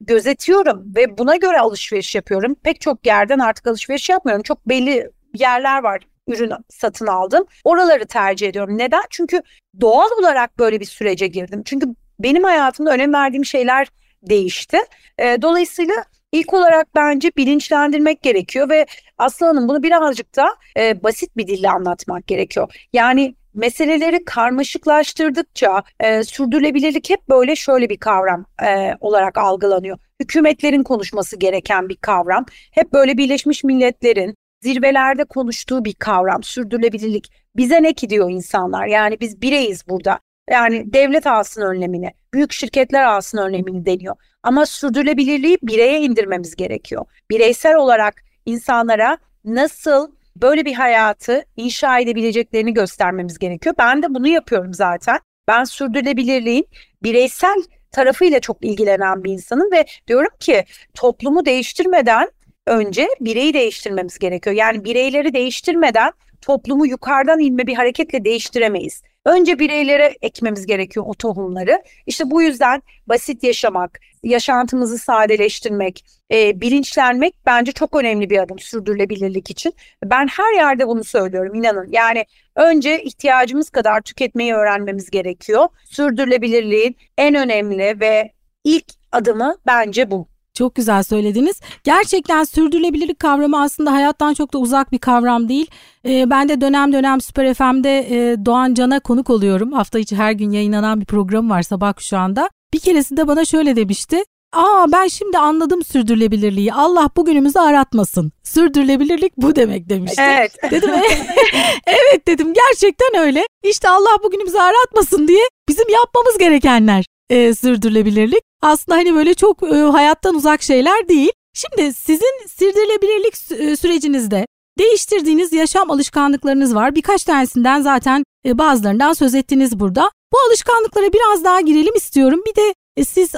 gözetiyorum 0.00 0.94
ve 0.96 1.18
buna 1.18 1.36
göre 1.36 1.60
alışveriş 1.60 2.14
yapıyorum. 2.14 2.54
Pek 2.54 2.80
çok 2.80 3.06
yerden 3.06 3.38
artık 3.38 3.66
alışveriş 3.66 4.08
yapmıyorum. 4.08 4.42
Çok 4.42 4.68
belli 4.68 5.10
yerler 5.34 5.82
var 5.82 6.00
ürün 6.28 6.52
satın 6.68 7.06
aldım. 7.06 7.44
Oraları 7.64 8.06
tercih 8.06 8.48
ediyorum. 8.48 8.78
Neden? 8.78 9.02
Çünkü 9.10 9.42
doğal 9.80 10.08
olarak 10.20 10.58
böyle 10.58 10.80
bir 10.80 10.84
sürece 10.84 11.26
girdim. 11.26 11.62
Çünkü 11.64 11.86
benim 12.18 12.44
hayatımda 12.44 12.90
önem 12.92 13.12
verdiğim 13.12 13.44
şeyler 13.44 13.88
değişti. 14.22 14.78
E, 15.18 15.42
dolayısıyla 15.42 15.94
ilk 16.32 16.54
olarak 16.54 16.94
bence 16.94 17.30
bilinçlendirmek 17.36 18.22
gerekiyor 18.22 18.68
ve 18.70 18.86
Aslı 19.18 19.46
Hanım 19.46 19.68
bunu 19.68 19.82
birazcık 19.82 20.36
da 20.36 20.48
e, 20.76 21.02
basit 21.02 21.36
bir 21.36 21.46
dille 21.46 21.70
anlatmak 21.70 22.26
gerekiyor. 22.26 22.86
Yani 22.92 23.34
meseleleri 23.54 24.24
karmaşıklaştırdıkça 24.24 25.82
e, 26.00 26.24
sürdürülebilirlik 26.24 27.10
hep 27.10 27.28
böyle 27.28 27.56
şöyle 27.56 27.88
bir 27.88 27.96
kavram 27.96 28.46
e, 28.62 28.94
olarak 29.00 29.38
algılanıyor. 29.38 29.98
Hükümetlerin 30.20 30.82
konuşması 30.82 31.36
gereken 31.36 31.88
bir 31.88 31.96
kavram. 31.96 32.46
Hep 32.72 32.92
böyle 32.92 33.18
Birleşmiş 33.18 33.64
Milletler'in 33.64 34.34
zirvelerde 34.62 35.24
konuştuğu 35.24 35.84
bir 35.84 35.94
kavram 35.94 36.42
sürdürülebilirlik. 36.42 37.32
Bize 37.56 37.82
ne 37.82 37.92
ki 37.92 38.10
diyor 38.10 38.30
insanlar 38.30 38.86
yani 38.86 39.20
biz 39.20 39.42
bireyiz 39.42 39.88
burada. 39.88 40.20
Yani 40.50 40.92
devlet 40.92 41.26
alsın 41.26 41.62
önlemini, 41.62 42.12
büyük 42.34 42.52
şirketler 42.52 43.04
alsın 43.04 43.38
önlemini 43.38 43.86
deniyor. 43.86 44.16
Ama 44.42 44.66
sürdürülebilirliği 44.66 45.58
bireye 45.62 46.00
indirmemiz 46.00 46.56
gerekiyor. 46.56 47.04
Bireysel 47.30 47.76
olarak 47.76 48.22
insanlara 48.46 49.18
nasıl 49.44 50.10
böyle 50.42 50.64
bir 50.64 50.74
hayatı 50.74 51.44
inşa 51.56 51.98
edebileceklerini 51.98 52.74
göstermemiz 52.74 53.38
gerekiyor. 53.38 53.74
Ben 53.78 54.02
de 54.02 54.14
bunu 54.14 54.28
yapıyorum 54.28 54.74
zaten. 54.74 55.18
Ben 55.48 55.64
sürdürülebilirliğin 55.64 56.66
bireysel 57.02 57.62
tarafıyla 57.92 58.40
çok 58.40 58.64
ilgilenen 58.64 59.24
bir 59.24 59.32
insanım 59.32 59.72
ve 59.72 59.86
diyorum 60.08 60.32
ki 60.40 60.64
toplumu 60.94 61.44
değiştirmeden 61.46 62.28
önce 62.66 63.08
bireyi 63.20 63.54
değiştirmemiz 63.54 64.18
gerekiyor. 64.18 64.56
Yani 64.56 64.84
bireyleri 64.84 65.34
değiştirmeden 65.34 66.12
toplumu 66.40 66.86
yukarıdan 66.86 67.38
inme 67.40 67.66
bir 67.66 67.74
hareketle 67.74 68.24
değiştiremeyiz. 68.24 69.02
Önce 69.24 69.58
bireylere 69.58 70.16
ekmemiz 70.22 70.66
gerekiyor 70.66 71.06
o 71.08 71.14
tohumları. 71.14 71.82
İşte 72.06 72.30
bu 72.30 72.42
yüzden 72.42 72.82
basit 73.06 73.42
yaşamak, 73.42 74.00
yaşantımızı 74.22 74.98
sadeleştirmek, 74.98 76.04
e, 76.32 76.60
bilinçlenmek 76.60 77.34
bence 77.46 77.72
çok 77.72 77.96
önemli 77.96 78.30
bir 78.30 78.38
adım 78.38 78.58
sürdürülebilirlik 78.58 79.50
için. 79.50 79.74
Ben 80.04 80.26
her 80.26 80.54
yerde 80.56 80.88
bunu 80.88 81.04
söylüyorum 81.04 81.54
inanın. 81.54 81.88
Yani 81.92 82.24
önce 82.56 83.02
ihtiyacımız 83.02 83.70
kadar 83.70 84.00
tüketmeyi 84.00 84.54
öğrenmemiz 84.54 85.10
gerekiyor. 85.10 85.68
Sürdürülebilirliğin 85.84 86.96
en 87.18 87.34
önemli 87.34 88.00
ve 88.00 88.32
ilk 88.64 88.86
adımı 89.12 89.56
bence 89.66 90.10
bu. 90.10 90.28
Çok 90.60 90.74
güzel 90.74 91.02
söylediniz. 91.02 91.60
Gerçekten 91.84 92.44
sürdürülebilirlik 92.44 93.18
kavramı 93.18 93.62
aslında 93.62 93.92
hayattan 93.92 94.34
çok 94.34 94.52
da 94.52 94.58
uzak 94.58 94.92
bir 94.92 94.98
kavram 94.98 95.48
değil. 95.48 95.66
Ee, 96.06 96.30
ben 96.30 96.48
de 96.48 96.60
dönem 96.60 96.92
dönem 96.92 97.20
Süper 97.20 97.54
FM'de 97.54 97.98
e, 97.98 98.44
Doğan 98.44 98.74
Can'a 98.74 99.00
konuk 99.00 99.30
oluyorum. 99.30 99.72
Hafta 99.72 99.98
içi 99.98 100.16
her 100.16 100.32
gün 100.32 100.50
yayınlanan 100.50 101.00
bir 101.00 101.06
program 101.06 101.50
var 101.50 101.62
sabah 101.62 101.92
kuşağında. 101.94 102.50
Bir 102.74 102.78
keresinde 102.78 103.28
bana 103.28 103.44
şöyle 103.44 103.76
demişti. 103.76 104.24
Aa 104.52 104.86
ben 104.92 105.06
şimdi 105.06 105.38
anladım 105.38 105.84
sürdürülebilirliği. 105.84 106.72
Allah 106.72 107.10
bugünümüzü 107.16 107.58
aratmasın. 107.58 108.32
Sürdürülebilirlik 108.44 109.36
bu 109.36 109.56
demek 109.56 109.88
demişti. 109.88 110.22
Evet. 110.22 110.52
Dedim 110.70 110.90
evet 111.86 112.26
dedim 112.26 112.54
gerçekten 112.54 113.20
öyle. 113.20 113.46
İşte 113.64 113.88
Allah 113.88 114.22
bugünümüzü 114.24 114.58
aratmasın 114.58 115.28
diye 115.28 115.44
bizim 115.68 115.88
yapmamız 115.88 116.38
gerekenler 116.38 117.04
e, 117.30 117.54
sürdürülebilirlik. 117.54 118.49
Aslında 118.62 118.98
hani 118.98 119.14
böyle 119.14 119.34
çok 119.34 119.62
e, 119.62 119.76
hayattan 119.76 120.34
uzak 120.34 120.62
şeyler 120.62 121.08
değil. 121.08 121.30
Şimdi 121.54 121.92
sizin 121.92 122.46
sürdürülebilirlik 122.48 123.60
e, 123.60 123.76
sürecinizde 123.76 124.46
değiştirdiğiniz 124.78 125.52
yaşam 125.52 125.90
alışkanlıklarınız 125.90 126.74
var. 126.74 126.94
Birkaç 126.94 127.24
tanesinden 127.24 127.80
zaten 127.80 128.24
e, 128.46 128.58
bazılarından 128.58 129.12
söz 129.12 129.34
ettiniz 129.34 129.80
burada. 129.80 130.10
Bu 130.32 130.36
alışkanlıklara 130.48 131.12
biraz 131.12 131.44
daha 131.44 131.60
girelim 131.60 131.94
istiyorum. 131.94 132.42
Bir 132.46 132.56
de 132.56 132.74
siz 133.04 133.32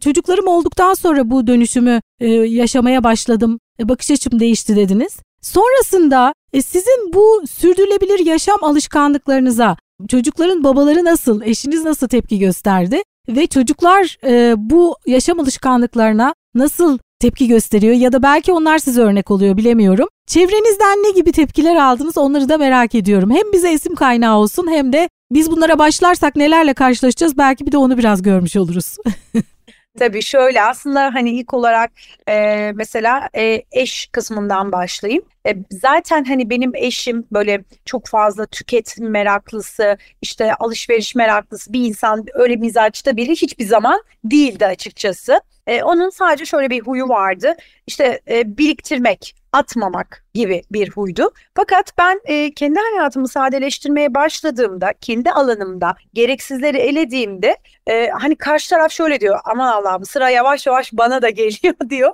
çocuklarım 0.00 0.46
olduktan 0.46 0.94
sonra 0.94 1.30
bu 1.30 1.46
dönüşümü 1.46 2.00
yaşamaya 2.48 3.04
başladım. 3.04 3.58
Bakış 3.82 4.10
açım 4.10 4.40
değişti 4.40 4.76
dediniz. 4.76 5.16
Sonrasında 5.42 6.32
sizin 6.64 7.12
bu 7.12 7.42
sürdürülebilir 7.50 8.26
yaşam 8.26 8.64
alışkanlıklarınıza 8.64 9.76
çocukların 10.08 10.64
babaları 10.64 11.04
nasıl, 11.04 11.42
eşiniz 11.42 11.84
nasıl 11.84 12.08
tepki 12.08 12.38
gösterdi? 12.38 13.02
Ve 13.28 13.46
çocuklar 13.46 14.18
e, 14.24 14.54
bu 14.56 14.96
yaşam 15.06 15.40
alışkanlıklarına 15.40 16.34
nasıl 16.54 16.98
tepki 17.20 17.48
gösteriyor 17.48 17.94
ya 17.94 18.12
da 18.12 18.22
belki 18.22 18.52
onlar 18.52 18.78
size 18.78 19.00
örnek 19.00 19.30
oluyor 19.30 19.56
bilemiyorum. 19.56 20.08
Çevrenizden 20.26 20.98
ne 20.98 21.10
gibi 21.10 21.32
tepkiler 21.32 21.76
aldınız 21.76 22.18
onları 22.18 22.48
da 22.48 22.58
merak 22.58 22.94
ediyorum. 22.94 23.30
Hem 23.30 23.52
bize 23.52 23.72
isim 23.72 23.94
kaynağı 23.94 24.36
olsun 24.36 24.70
hem 24.70 24.92
de 24.92 25.08
biz 25.30 25.50
bunlara 25.50 25.78
başlarsak 25.78 26.36
nelerle 26.36 26.74
karşılaşacağız 26.74 27.38
belki 27.38 27.66
bir 27.66 27.72
de 27.72 27.78
onu 27.78 27.98
biraz 27.98 28.22
görmüş 28.22 28.56
oluruz. 28.56 28.96
Tabii 29.98 30.22
şöyle 30.22 30.62
aslında 30.62 31.14
hani 31.14 31.30
ilk 31.30 31.54
olarak 31.54 31.92
e, 32.28 32.72
mesela 32.74 33.28
e, 33.36 33.62
eş 33.72 34.08
kısmından 34.12 34.72
başlayayım. 34.72 35.24
E, 35.46 35.56
zaten 35.70 36.24
hani 36.24 36.50
benim 36.50 36.74
eşim 36.74 37.24
böyle 37.32 37.64
çok 37.84 38.06
fazla 38.06 38.46
tüketim 38.46 39.10
meraklısı, 39.10 39.96
işte 40.22 40.54
alışveriş 40.54 41.14
meraklısı 41.14 41.72
bir 41.72 41.84
insan 41.84 42.24
öyle 42.34 42.56
mizaçta 42.56 43.16
biri 43.16 43.32
hiçbir 43.32 43.66
zaman 43.66 44.02
değildi 44.24 44.66
açıkçası. 44.66 45.40
E, 45.66 45.82
onun 45.82 46.10
sadece 46.10 46.44
şöyle 46.44 46.70
bir 46.70 46.80
huyu 46.80 47.08
vardı. 47.08 47.54
İşte 47.86 48.20
e, 48.28 48.58
biriktirmek, 48.58 49.34
atmamak 49.52 50.24
gibi 50.34 50.62
bir 50.72 50.90
huydu. 50.90 51.30
Fakat 51.54 51.92
ben 51.98 52.20
e, 52.24 52.54
kendi 52.54 52.78
hayatımı 52.78 53.28
sadeleştirmeye 53.28 54.14
başladığımda, 54.14 54.92
kendi 55.00 55.30
alanımda 55.30 55.96
gereksizleri 56.14 56.76
elediğimde 56.76 57.56
e, 57.86 58.08
hani 58.08 58.36
karşı 58.36 58.70
taraf 58.70 58.92
şöyle 58.92 59.20
diyor. 59.20 59.38
Aman 59.44 59.72
Allah'ım 59.72 60.04
sıra 60.04 60.30
yavaş 60.30 60.66
yavaş 60.66 60.92
bana 60.92 61.22
da 61.22 61.30
geliyor 61.30 61.74
diyor. 61.90 62.12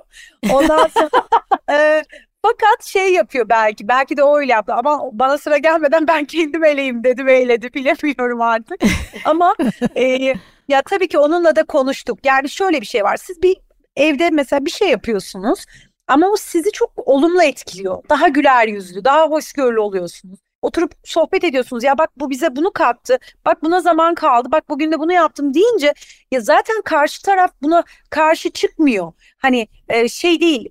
Ondan 0.51 0.87
sonra 0.87 1.09
e, 1.71 2.03
fakat 2.43 2.83
şey 2.83 3.13
yapıyor 3.13 3.49
belki. 3.49 3.87
Belki 3.87 4.17
de 4.17 4.23
o 4.23 4.37
öyle 4.37 4.51
yaptı. 4.51 4.73
Ama 4.73 5.09
bana 5.11 5.37
sıra 5.37 5.57
gelmeden 5.57 6.07
ben 6.07 6.25
kendim 6.25 6.63
eleyim 6.63 7.03
dedi 7.03 7.25
ve 7.25 7.37
eyledi. 7.37 7.73
Bilemiyorum 7.73 8.41
artık. 8.41 8.81
Ama 9.25 9.55
e, 9.95 10.03
ya 10.67 10.81
tabii 10.89 11.07
ki 11.07 11.19
onunla 11.19 11.55
da 11.55 11.63
konuştuk. 11.63 12.19
Yani 12.25 12.49
şöyle 12.49 12.81
bir 12.81 12.85
şey 12.85 13.03
var. 13.03 13.17
Siz 13.17 13.41
bir 13.43 13.57
evde 13.95 14.29
mesela 14.29 14.65
bir 14.65 14.71
şey 14.71 14.89
yapıyorsunuz. 14.89 15.65
Ama 16.07 16.27
o 16.27 16.35
sizi 16.37 16.71
çok 16.71 16.91
olumlu 16.95 17.43
etkiliyor. 17.43 18.03
Daha 18.09 18.27
güler 18.27 18.67
yüzlü, 18.67 19.05
daha 19.05 19.27
hoşgörülü 19.27 19.79
oluyorsunuz. 19.79 20.39
Oturup 20.61 20.93
sohbet 21.03 21.43
ediyorsunuz. 21.43 21.83
Ya 21.83 21.97
bak 21.97 22.09
bu 22.17 22.29
bize 22.29 22.55
bunu 22.55 22.71
kattı. 22.71 23.17
Bak 23.45 23.63
buna 23.63 23.81
zaman 23.81 24.15
kaldı. 24.15 24.51
Bak 24.51 24.69
bugün 24.69 24.91
de 24.91 24.99
bunu 24.99 25.13
yaptım 25.13 25.53
deyince 25.53 25.93
ya 26.31 26.41
zaten 26.41 26.81
karşı 26.81 27.21
taraf 27.21 27.51
buna 27.61 27.83
karşı 28.09 28.51
çıkmıyor. 28.51 29.13
Hani 29.37 29.67
e, 29.89 30.09
şey 30.09 30.41
değil. 30.41 30.69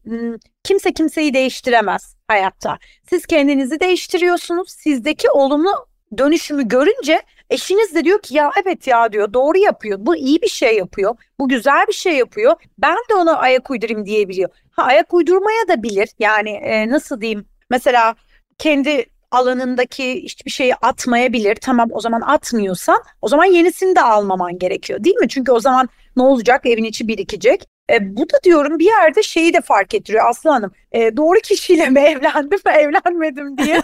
Kimse 0.72 0.92
kimseyi 0.92 1.34
değiştiremez 1.34 2.16
hayatta. 2.28 2.78
Siz 3.10 3.26
kendinizi 3.26 3.80
değiştiriyorsunuz. 3.80 4.70
Sizdeki 4.70 5.30
olumlu 5.30 5.86
dönüşümü 6.18 6.68
görünce 6.68 7.22
eşiniz 7.50 7.94
de 7.94 8.04
diyor 8.04 8.22
ki 8.22 8.34
ya 8.34 8.50
evet 8.62 8.86
ya 8.86 9.12
diyor 9.12 9.32
doğru 9.32 9.58
yapıyor. 9.58 9.98
Bu 10.02 10.16
iyi 10.16 10.42
bir 10.42 10.48
şey 10.48 10.76
yapıyor. 10.76 11.16
Bu 11.38 11.48
güzel 11.48 11.86
bir 11.88 11.92
şey 11.92 12.16
yapıyor. 12.16 12.54
Ben 12.78 12.96
de 13.10 13.14
ona 13.14 13.36
ayak 13.36 13.70
uydurayım 13.70 14.06
diyebiliyor. 14.06 14.50
Ha 14.70 14.82
ayak 14.82 15.14
uydurmaya 15.14 15.68
da 15.68 15.82
bilir. 15.82 16.08
Yani 16.18 16.50
e, 16.50 16.88
nasıl 16.90 17.20
diyeyim? 17.20 17.44
Mesela 17.70 18.14
kendi 18.58 19.06
alanındaki 19.30 20.22
hiçbir 20.22 20.50
şeyi 20.50 20.74
atmayabilir. 20.74 21.54
Tamam 21.54 21.88
o 21.92 22.00
zaman 22.00 22.20
atmıyorsan 22.20 23.02
o 23.22 23.28
zaman 23.28 23.44
yenisini 23.44 23.96
de 23.96 24.02
almaman 24.02 24.58
gerekiyor 24.58 25.04
değil 25.04 25.16
mi? 25.16 25.28
Çünkü 25.28 25.52
o 25.52 25.60
zaman 25.60 25.88
ne 26.16 26.22
olacak? 26.22 26.66
Evin 26.66 26.84
içi 26.84 27.08
birikecek. 27.08 27.71
E, 27.92 28.16
bu 28.16 28.30
da 28.30 28.36
diyorum 28.44 28.78
bir 28.78 28.86
yerde 28.86 29.22
şeyi 29.22 29.54
de 29.54 29.60
fark 29.60 29.94
ettiriyor 29.94 30.28
Aslı 30.28 30.50
Hanım. 30.50 30.72
E, 30.92 31.16
doğru 31.16 31.38
kişiyle 31.38 31.90
mi 31.90 32.00
evlendim 32.08 32.60
mi 32.66 32.72
evlenmedim 32.72 33.58
diye. 33.58 33.74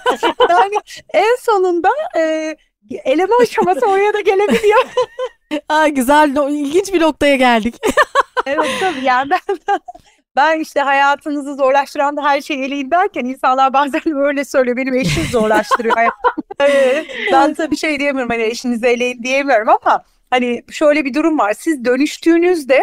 yani 0.51 0.75
en 1.15 1.37
sonunda 1.41 1.91
e, 2.17 2.57
eleme 3.05 3.35
aşaması 3.43 3.87
oraya 3.87 4.15
da 4.15 4.21
gelebiliyor. 4.21 4.85
Aa, 5.69 5.89
güzel, 5.89 6.37
ilginç 6.51 6.93
bir 6.93 7.01
noktaya 7.01 7.37
geldik. 7.37 7.75
evet 8.47 8.71
tabii 8.81 9.05
yani 9.05 9.31
ben, 9.31 9.81
ben 10.37 10.61
işte 10.61 10.81
hayatınızı 10.81 11.55
zorlaştıran 11.55 12.17
da 12.17 12.23
her 12.23 12.41
şeyi 12.41 12.65
eleyin 12.65 12.91
derken 12.91 13.25
insanlar 13.25 13.73
bazen 13.73 14.17
öyle 14.17 14.45
söylüyor. 14.45 14.77
Benim 14.77 14.95
eşim 14.95 15.25
zorlaştırıyor 15.25 15.97
ben 17.33 17.55
tabii 17.55 17.77
şey 17.77 18.01
diyemiyorum 18.01 18.31
hani 18.31 18.43
eşinizi 18.43 18.87
eleyin 18.87 19.23
diyemiyorum 19.23 19.69
ama 19.69 20.05
hani 20.31 20.63
şöyle 20.71 21.05
bir 21.05 21.15
durum 21.15 21.39
var. 21.39 21.53
Siz 21.53 21.85
dönüştüğünüzde 21.85 22.83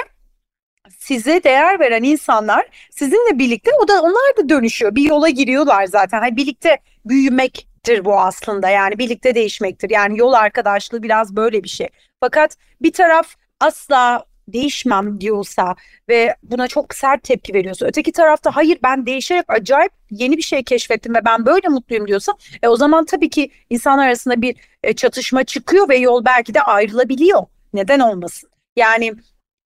size 0.99 1.43
değer 1.43 1.79
veren 1.79 2.03
insanlar 2.03 2.65
sizinle 2.91 3.39
birlikte 3.39 3.71
o 3.83 3.87
da 3.87 4.01
onlar 4.01 4.37
da 4.37 4.49
dönüşüyor. 4.49 4.95
Bir 4.95 5.03
yola 5.03 5.29
giriyorlar 5.29 5.85
zaten. 5.85 6.19
Hani 6.19 6.35
birlikte 6.37 6.77
büyümektir 7.05 8.05
bu 8.05 8.19
aslında. 8.19 8.69
Yani 8.69 8.99
birlikte 8.99 9.35
değişmektir. 9.35 9.89
Yani 9.89 10.19
yol 10.19 10.33
arkadaşlığı 10.33 11.03
biraz 11.03 11.35
böyle 11.35 11.63
bir 11.63 11.69
şey. 11.69 11.87
Fakat 12.19 12.55
bir 12.81 12.93
taraf 12.93 13.35
asla 13.59 14.25
değişmem 14.47 15.21
diyorsa 15.21 15.75
ve 16.09 16.35
buna 16.43 16.67
çok 16.67 16.95
sert 16.95 17.23
tepki 17.23 17.53
veriyorsa 17.53 17.85
öteki 17.85 18.11
tarafta 18.11 18.55
hayır 18.55 18.79
ben 18.83 19.05
değişerek 19.05 19.45
acayip 19.47 19.91
yeni 20.11 20.37
bir 20.37 20.41
şey 20.41 20.63
keşfettim 20.63 21.15
ve 21.15 21.25
ben 21.25 21.45
böyle 21.45 21.67
mutluyum 21.67 22.07
diyorsa 22.07 22.33
e, 22.63 22.67
o 22.67 22.75
zaman 22.75 23.05
tabii 23.05 23.29
ki 23.29 23.51
insanlar 23.69 24.07
arasında 24.07 24.41
bir 24.41 24.55
e, 24.83 24.93
çatışma 24.93 25.43
çıkıyor 25.43 25.89
ve 25.89 25.97
yol 25.97 26.25
belki 26.25 26.53
de 26.53 26.61
ayrılabiliyor. 26.61 27.43
Neden 27.73 27.99
olmasın? 27.99 28.49
Yani 28.75 29.13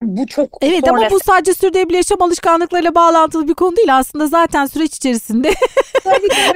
bu 0.02 0.26
çok 0.26 0.48
Evet 0.60 0.86
sonrası. 0.86 1.04
ama 1.06 1.10
bu 1.10 1.20
sadece 1.26 1.54
sürdürülebilir 1.54 1.96
yaşam 1.96 2.22
alışkanlıklarıyla 2.22 2.94
bağlantılı 2.94 3.48
bir 3.48 3.54
konu 3.54 3.76
değil 3.76 3.96
aslında 3.98 4.26
zaten 4.26 4.66
süreç 4.66 4.96
içerisinde 4.96 5.48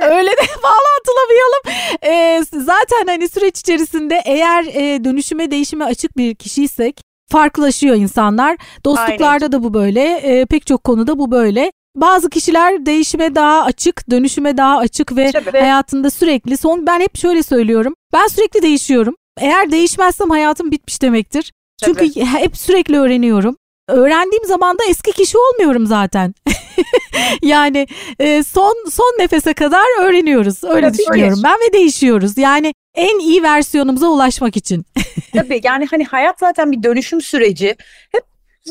öyle 0.00 0.30
de 0.30 0.44
bağlantılamayalım. 0.62 1.62
Ee, 2.02 2.42
zaten 2.52 3.06
hani 3.06 3.28
süreç 3.28 3.58
içerisinde 3.60 4.22
eğer 4.24 4.64
e, 4.64 5.04
dönüşüme 5.04 5.50
değişime 5.50 5.84
açık 5.84 6.16
bir 6.16 6.34
kişiysek 6.34 7.00
farklılaşıyor 7.30 7.96
insanlar. 7.96 8.56
Dostluklarda 8.84 9.44
Aynen. 9.44 9.52
da 9.52 9.62
bu 9.62 9.74
böyle, 9.74 10.02
e, 10.16 10.46
pek 10.46 10.66
çok 10.66 10.84
konuda 10.84 11.18
bu 11.18 11.30
böyle. 11.30 11.72
Bazı 11.96 12.30
kişiler 12.30 12.86
değişime 12.86 13.34
daha 13.34 13.62
açık, 13.62 14.10
dönüşüme 14.10 14.56
daha 14.56 14.78
açık 14.78 15.16
ve 15.16 15.32
Tabii. 15.32 15.58
hayatında 15.58 16.10
sürekli 16.10 16.56
son 16.56 16.86
ben 16.86 17.00
hep 17.00 17.18
şöyle 17.18 17.42
söylüyorum. 17.42 17.94
Ben 18.12 18.26
sürekli 18.26 18.62
değişiyorum. 18.62 19.14
Eğer 19.40 19.70
değişmezsem 19.70 20.30
hayatım 20.30 20.70
bitmiş 20.70 21.02
demektir. 21.02 21.52
Tabii. 21.82 22.12
Çünkü 22.12 22.20
hep 22.20 22.56
sürekli 22.56 22.98
öğreniyorum. 22.98 23.56
Öğrendiğim 23.88 24.44
zaman 24.44 24.78
da 24.78 24.82
eski 24.88 25.12
kişi 25.12 25.38
olmuyorum 25.38 25.86
zaten. 25.86 26.34
yani 27.42 27.86
e, 28.18 28.42
son 28.42 28.74
son 28.90 29.16
nefese 29.18 29.54
kadar 29.54 30.02
öğreniyoruz. 30.02 30.64
Öyle 30.64 30.86
Tabii 30.86 30.98
düşünüyorum 30.98 31.38
öyle. 31.38 31.44
ben 31.44 31.54
ve 31.54 31.72
değişiyoruz. 31.72 32.38
Yani 32.38 32.74
en 32.94 33.18
iyi 33.18 33.42
versiyonumuza 33.42 34.06
ulaşmak 34.06 34.56
için. 34.56 34.86
Tabii 35.32 35.60
yani 35.64 35.86
hani 35.90 36.04
hayat 36.04 36.38
zaten 36.38 36.72
bir 36.72 36.82
dönüşüm 36.82 37.20
süreci. 37.20 37.76
Hep 38.12 38.24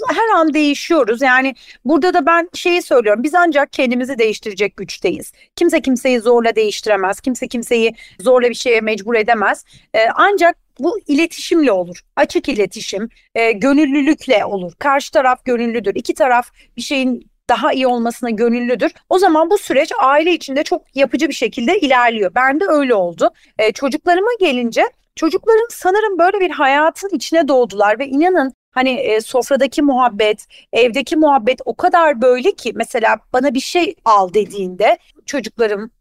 her 0.08 0.40
an 0.40 0.54
değişiyoruz. 0.54 1.22
Yani 1.22 1.56
burada 1.86 2.14
da 2.14 2.26
ben 2.26 2.50
şeyi 2.54 2.82
söylüyorum. 2.82 3.24
Biz 3.24 3.36
ancak 3.36 3.74
kendimizi 3.74 4.18
değiştirecek 4.18 4.78
güçteyiz. 4.78 5.32
Kimse 5.56 5.82
kimseyi 5.82 6.20
zorla 6.20 6.56
değiştiremez. 6.56 7.20
Kimse 7.20 7.48
kimseyi 7.48 7.96
zorla 8.20 8.50
bir 8.50 8.56
şeye 8.56 8.82
mecbur 8.82 9.16
edemez. 9.16 9.66
Ee, 9.94 10.08
ancak 10.16 10.63
bu 10.80 11.00
iletişimle 11.08 11.72
olur. 11.72 12.00
Açık 12.16 12.50
iletişim, 12.50 13.10
e, 13.36 13.52
gönüllülükle 13.52 14.46
olur. 14.46 14.74
Karşı 14.80 15.12
taraf 15.12 15.46
gönüllüdür. 15.46 15.96
İki 15.96 16.14
taraf 16.14 16.52
bir 16.78 16.82
şeyin 16.82 17.30
daha 17.50 17.74
iyi 17.74 17.88
olmasına 17.88 18.30
gönüllüdür. 18.30 18.92
O 19.10 19.20
zaman 19.20 19.50
bu 19.50 19.58
süreç 19.58 19.92
aile 20.00 20.34
içinde 20.34 20.64
çok 20.64 20.96
yapıcı 20.96 21.30
bir 21.30 21.34
şekilde 21.34 21.80
ilerliyor. 21.80 22.32
Ben 22.36 22.60
de 22.60 22.66
öyle 22.68 22.96
oldu. 22.96 23.32
E, 23.60 23.72
çocuklarıma 23.72 24.32
gelince 24.40 24.84
çocuklarım 25.16 25.68
sanırım 25.70 26.20
böyle 26.20 26.40
bir 26.40 26.50
hayatın 26.50 27.10
içine 27.14 27.48
doğdular 27.48 28.00
ve 28.00 28.08
inanın 28.08 28.54
Hani 28.74 28.90
e, 28.90 29.22
sofradaki 29.22 29.82
muhabbet, 29.82 30.48
evdeki 30.74 31.16
muhabbet 31.16 31.60
o 31.66 31.76
kadar 31.76 32.22
böyle 32.22 32.56
ki 32.56 32.72
mesela 32.76 33.18
bana 33.34 33.54
bir 33.54 33.60
şey 33.60 33.96
al 34.06 34.34
dediğinde 34.34 34.98
çocuklarım 35.26 35.92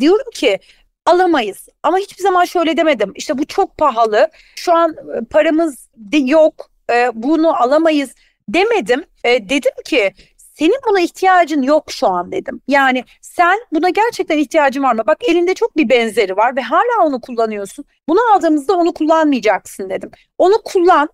diyorum 0.00 0.30
ki 0.34 0.58
alamayız. 1.06 1.68
Ama 1.82 1.98
hiçbir 1.98 2.22
zaman 2.22 2.44
şöyle 2.44 2.76
demedim. 2.76 3.12
İşte 3.14 3.38
bu 3.38 3.46
çok 3.46 3.78
pahalı. 3.78 4.30
Şu 4.56 4.72
an 4.74 4.90
e, 4.92 5.24
paramız 5.24 5.88
yok. 6.12 6.70
E, 6.92 7.10
bunu 7.14 7.62
alamayız 7.62 8.14
demedim. 8.48 9.04
E, 9.24 9.48
dedim 9.48 9.72
ki 9.84 10.12
senin 10.36 10.76
buna 10.88 11.00
ihtiyacın 11.00 11.62
yok 11.62 11.92
şu 11.92 12.06
an 12.06 12.32
dedim. 12.32 12.60
Yani 12.68 13.04
sen 13.20 13.58
buna 13.72 13.88
gerçekten 13.90 14.38
ihtiyacın 14.38 14.82
var 14.82 14.94
mı? 14.94 15.02
Bak 15.06 15.18
elinde 15.28 15.54
çok 15.54 15.76
bir 15.76 15.88
benzeri 15.88 16.36
var 16.36 16.56
ve 16.56 16.60
hala 16.60 17.06
onu 17.06 17.20
kullanıyorsun. 17.20 17.84
Bunu 18.08 18.18
aldığımızda 18.34 18.76
onu 18.76 18.94
kullanmayacaksın 18.94 19.90
dedim. 19.90 20.10
Onu 20.38 20.62
kullan. 20.64 21.08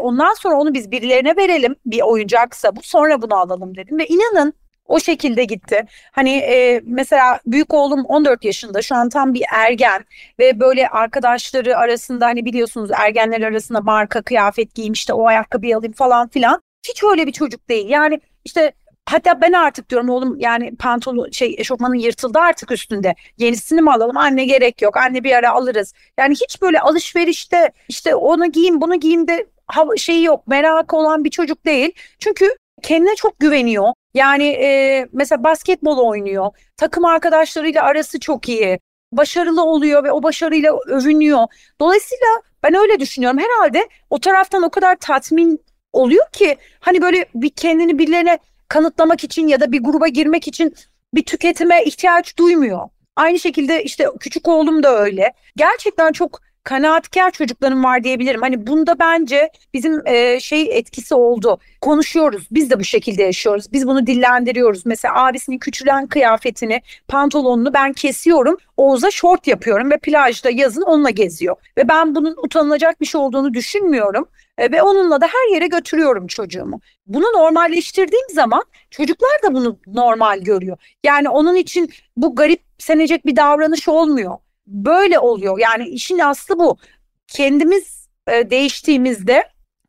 Ondan 0.00 0.34
sonra 0.34 0.56
onu 0.56 0.74
biz 0.74 0.90
birilerine 0.90 1.36
verelim. 1.36 1.76
Bir 1.86 2.02
oyuncaksa 2.02 2.76
bu 2.76 2.82
sonra 2.82 3.22
bunu 3.22 3.34
alalım 3.34 3.76
dedim. 3.76 3.98
Ve 3.98 4.06
inanın 4.06 4.54
o 4.88 5.00
şekilde 5.00 5.44
gitti. 5.44 5.86
Hani 6.12 6.30
e, 6.30 6.80
mesela 6.84 7.40
büyük 7.46 7.74
oğlum 7.74 8.04
14 8.04 8.44
yaşında 8.44 8.82
şu 8.82 8.94
an 8.94 9.08
tam 9.08 9.34
bir 9.34 9.42
ergen 9.52 10.04
ve 10.38 10.60
böyle 10.60 10.88
arkadaşları 10.88 11.78
arasında 11.78 12.26
hani 12.26 12.44
biliyorsunuz 12.44 12.90
ergenler 12.94 13.40
arasında 13.40 13.80
marka 13.80 14.22
kıyafet 14.22 14.74
giyeyim 14.74 14.92
işte 14.92 15.12
o 15.12 15.26
ayakkabıyı 15.26 15.76
alayım 15.76 15.92
falan 15.92 16.28
filan. 16.28 16.62
Hiç 16.88 17.04
öyle 17.04 17.26
bir 17.26 17.32
çocuk 17.32 17.68
değil. 17.68 17.88
Yani 17.88 18.20
işte 18.44 18.72
Hatta 19.10 19.40
ben 19.40 19.52
artık 19.52 19.90
diyorum 19.90 20.08
oğlum 20.08 20.38
yani 20.38 20.76
pantolon 20.76 21.30
şey 21.30 21.54
eşofmanın 21.58 21.94
yırtıldı 21.94 22.38
artık 22.38 22.70
üstünde. 22.72 23.14
Yenisini 23.38 23.82
mi 23.82 23.92
alalım? 23.92 24.16
Anne 24.16 24.44
gerek 24.44 24.82
yok. 24.82 24.96
Anne 24.96 25.24
bir 25.24 25.32
ara 25.32 25.50
alırız. 25.50 25.94
Yani 26.18 26.34
hiç 26.34 26.62
böyle 26.62 26.80
alışverişte 26.80 27.72
işte 27.88 28.14
onu 28.14 28.52
giyeyim 28.52 28.80
bunu 28.80 29.00
giyeyim 29.00 29.28
de 29.28 29.46
şeyi 29.96 30.24
yok. 30.24 30.46
Merak 30.46 30.94
olan 30.94 31.24
bir 31.24 31.30
çocuk 31.30 31.64
değil. 31.64 31.92
Çünkü 32.18 32.56
kendine 32.82 33.14
çok 33.14 33.38
güveniyor. 33.40 33.92
Yani 34.14 34.48
e, 34.48 35.06
mesela 35.12 35.44
basketbol 35.44 35.98
oynuyor. 35.98 36.50
Takım 36.76 37.04
arkadaşlarıyla 37.04 37.82
arası 37.82 38.20
çok 38.20 38.48
iyi. 38.48 38.78
Başarılı 39.12 39.64
oluyor 39.64 40.04
ve 40.04 40.12
o 40.12 40.22
başarıyla 40.22 40.76
övünüyor. 40.86 41.46
Dolayısıyla 41.80 42.26
ben 42.62 42.74
öyle 42.74 43.00
düşünüyorum. 43.00 43.38
Herhalde 43.38 43.88
o 44.10 44.20
taraftan 44.20 44.62
o 44.62 44.70
kadar 44.70 44.96
tatmin 44.96 45.60
oluyor 45.92 46.30
ki 46.32 46.56
hani 46.80 47.02
böyle 47.02 47.26
bir 47.34 47.50
kendini 47.50 47.98
birilerine 47.98 48.38
kanıtlamak 48.68 49.24
için 49.24 49.48
ya 49.48 49.60
da 49.60 49.72
bir 49.72 49.82
gruba 49.82 50.08
girmek 50.08 50.48
için 50.48 50.74
bir 51.14 51.24
tüketime 51.24 51.84
ihtiyaç 51.84 52.38
duymuyor. 52.38 52.88
Aynı 53.16 53.38
şekilde 53.38 53.84
işte 53.84 54.08
küçük 54.20 54.48
oğlum 54.48 54.82
da 54.82 54.98
öyle. 54.98 55.32
Gerçekten 55.56 56.12
çok 56.12 56.40
kanaatkar 56.66 57.30
çocuklarım 57.30 57.84
var 57.84 58.04
diyebilirim. 58.04 58.40
Hani 58.40 58.66
bunda 58.66 58.98
bence 58.98 59.50
bizim 59.74 60.06
e, 60.06 60.40
şey 60.40 60.78
etkisi 60.78 61.14
oldu. 61.14 61.58
Konuşuyoruz. 61.80 62.48
Biz 62.50 62.70
de 62.70 62.80
bu 62.80 62.84
şekilde 62.84 63.22
yaşıyoruz. 63.22 63.72
Biz 63.72 63.86
bunu 63.86 64.06
dillendiriyoruz. 64.06 64.86
Mesela 64.86 65.24
abisinin 65.26 65.58
küçülen 65.58 66.06
kıyafetini, 66.06 66.82
pantolonunu 67.08 67.74
ben 67.74 67.92
kesiyorum. 67.92 68.56
Oğuz'a 68.76 69.10
şort 69.10 69.46
yapıyorum 69.46 69.90
ve 69.90 69.98
plajda 69.98 70.50
yazın 70.50 70.82
onunla 70.82 71.10
geziyor. 71.10 71.56
Ve 71.78 71.88
ben 71.88 72.14
bunun 72.14 72.36
utanılacak 72.44 73.00
bir 73.00 73.06
şey 73.06 73.20
olduğunu 73.20 73.54
düşünmüyorum. 73.54 74.28
E, 74.58 74.72
ve 74.72 74.82
onunla 74.82 75.20
da 75.20 75.26
her 75.26 75.54
yere 75.54 75.66
götürüyorum 75.66 76.26
çocuğumu. 76.26 76.80
Bunu 77.06 77.24
normalleştirdiğim 77.24 78.28
zaman 78.34 78.62
çocuklar 78.90 79.42
da 79.42 79.54
bunu 79.54 79.78
normal 79.86 80.38
görüyor. 80.40 80.76
Yani 81.04 81.28
onun 81.28 81.54
için 81.54 81.90
bu 82.16 82.34
garip 82.34 82.62
senecek 82.78 83.26
bir 83.26 83.36
davranış 83.36 83.88
olmuyor. 83.88 84.38
Böyle 84.66 85.18
oluyor. 85.18 85.58
Yani 85.58 85.88
işin 85.88 86.18
aslı 86.18 86.58
bu. 86.58 86.78
Kendimiz 87.28 88.08
e, 88.28 88.50
değiştiğimizde 88.50 89.44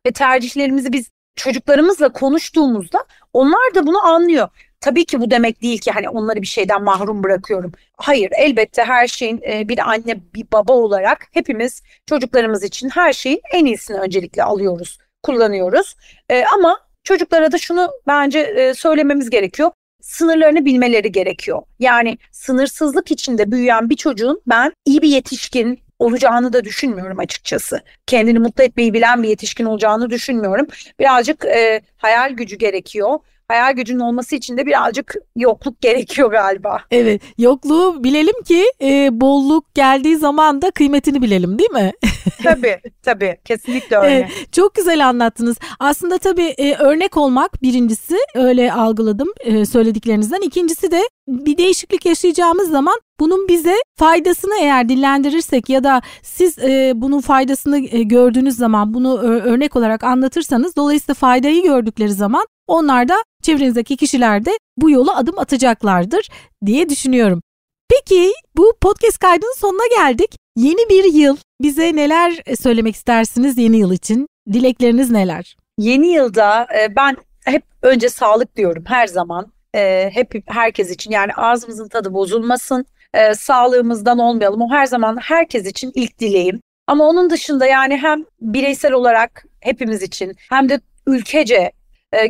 ve 0.06 0.12
tercihlerimizi 0.12 0.92
biz 0.92 1.10
çocuklarımızla 1.36 2.08
konuştuğumuzda 2.08 3.04
onlar 3.32 3.74
da 3.74 3.86
bunu 3.86 4.06
anlıyor. 4.06 4.48
Tabii 4.80 5.04
ki 5.04 5.20
bu 5.20 5.30
demek 5.30 5.62
değil 5.62 5.78
ki 5.78 5.90
hani 5.90 6.08
onları 6.08 6.42
bir 6.42 6.46
şeyden 6.46 6.82
mahrum 6.82 7.22
bırakıyorum. 7.22 7.72
Hayır 7.96 8.30
elbette 8.32 8.84
her 8.84 9.08
şeyin 9.08 9.40
e, 9.50 9.68
bir 9.68 9.78
anne 9.90 10.20
bir 10.34 10.46
baba 10.52 10.72
olarak 10.72 11.26
hepimiz 11.32 11.82
çocuklarımız 12.06 12.64
için 12.64 12.88
her 12.88 13.12
şeyin 13.12 13.40
en 13.52 13.64
iyisini 13.64 13.96
öncelikle 13.98 14.42
alıyoruz, 14.42 14.98
kullanıyoruz. 15.22 15.96
E, 16.28 16.44
ama 16.44 16.80
çocuklara 17.04 17.52
da 17.52 17.58
şunu 17.58 17.90
bence 18.06 18.38
e, 18.38 18.74
söylememiz 18.74 19.30
gerekiyor. 19.30 19.70
Sınırlarını 20.02 20.64
bilmeleri 20.64 21.12
gerekiyor. 21.12 21.62
Yani 21.78 22.18
sınırsızlık 22.32 23.10
içinde 23.10 23.50
büyüyen 23.50 23.90
bir 23.90 23.96
çocuğun 23.96 24.42
ben 24.46 24.72
iyi 24.86 25.02
bir 25.02 25.08
yetişkin, 25.08 25.80
olacağını 25.98 26.52
da 26.52 26.64
düşünmüyorum 26.64 27.18
açıkçası. 27.18 27.80
Kendini 28.06 28.38
mutlu 28.38 28.64
etmeyi 28.64 28.94
bilen 28.94 29.22
bir 29.22 29.28
yetişkin 29.28 29.64
olacağını 29.64 30.10
düşünmüyorum. 30.10 30.66
Birazcık 30.98 31.44
e, 31.44 31.82
hayal 31.96 32.30
gücü 32.30 32.56
gerekiyor 32.56 33.18
hayal 33.48 33.72
gücünün 33.72 34.00
olması 34.00 34.36
için 34.36 34.56
de 34.56 34.66
birazcık 34.66 35.14
yokluk 35.36 35.80
gerekiyor 35.80 36.30
galiba. 36.30 36.80
Evet 36.90 37.22
yokluğu 37.38 38.04
bilelim 38.04 38.42
ki 38.42 38.64
e, 38.82 39.20
bolluk 39.20 39.74
geldiği 39.74 40.16
zaman 40.16 40.62
da 40.62 40.70
kıymetini 40.70 41.22
bilelim 41.22 41.58
değil 41.58 41.70
mi? 41.70 41.92
tabii 42.42 42.80
tabii 43.02 43.36
kesinlikle 43.44 43.96
öyle. 43.96 44.14
Evet, 44.14 44.52
çok 44.52 44.74
güzel 44.74 45.08
anlattınız. 45.08 45.56
Aslında 45.78 46.18
tabii 46.18 46.54
e, 46.58 46.74
örnek 46.74 47.16
olmak 47.16 47.62
birincisi 47.62 48.16
öyle 48.34 48.72
algıladım 48.72 49.28
e, 49.40 49.66
söylediklerinizden. 49.66 50.40
İkincisi 50.40 50.90
de 50.90 51.08
bir 51.28 51.58
değişiklik 51.58 52.06
yaşayacağımız 52.06 52.70
zaman 52.70 53.00
bunun 53.20 53.48
bize 53.48 53.74
faydasını 53.98 54.54
eğer 54.60 54.88
dillendirirsek 54.88 55.68
ya 55.68 55.84
da 55.84 56.02
siz 56.22 56.58
e, 56.58 56.92
bunun 56.94 57.20
faydasını 57.20 57.78
e, 57.78 58.02
gördüğünüz 58.02 58.56
zaman 58.56 58.94
bunu 58.94 59.18
örnek 59.22 59.76
olarak 59.76 60.04
anlatırsanız 60.04 60.76
dolayısıyla 60.76 61.14
faydayı 61.14 61.62
gördükleri 61.62 62.12
zaman 62.12 62.46
onlar 62.66 63.08
da 63.08 63.16
çevrenizdeki 63.48 63.96
kişiler 63.96 64.44
de 64.44 64.50
bu 64.76 64.90
yola 64.90 65.16
adım 65.16 65.38
atacaklardır 65.38 66.28
diye 66.66 66.88
düşünüyorum. 66.88 67.42
Peki 67.90 68.32
bu 68.56 68.72
podcast 68.80 69.18
kaydının 69.18 69.54
sonuna 69.58 69.86
geldik. 69.96 70.36
Yeni 70.56 70.88
bir 70.90 71.12
yıl 71.12 71.36
bize 71.62 71.96
neler 71.96 72.42
söylemek 72.60 72.94
istersiniz 72.94 73.58
yeni 73.58 73.76
yıl 73.76 73.92
için? 73.92 74.28
Dilekleriniz 74.52 75.10
neler? 75.10 75.56
Yeni 75.78 76.06
yılda 76.06 76.66
e, 76.78 76.96
ben 76.96 77.16
hep 77.44 77.62
önce 77.82 78.08
sağlık 78.08 78.56
diyorum 78.56 78.84
her 78.86 79.06
zaman. 79.06 79.52
E, 79.74 80.10
hep 80.12 80.34
herkes 80.46 80.90
için 80.90 81.10
yani 81.10 81.34
ağzımızın 81.34 81.88
tadı 81.88 82.14
bozulmasın. 82.14 82.86
E, 83.14 83.34
sağlığımızdan 83.34 84.18
olmayalım. 84.18 84.62
O 84.62 84.70
her 84.70 84.86
zaman 84.86 85.16
herkes 85.22 85.66
için 85.66 85.92
ilk 85.94 86.18
dileğim. 86.18 86.60
Ama 86.86 87.04
onun 87.04 87.30
dışında 87.30 87.66
yani 87.66 87.96
hem 87.96 88.24
bireysel 88.40 88.92
olarak 88.92 89.44
hepimiz 89.60 90.02
için 90.02 90.36
hem 90.50 90.68
de 90.68 90.80
ülkece 91.06 91.72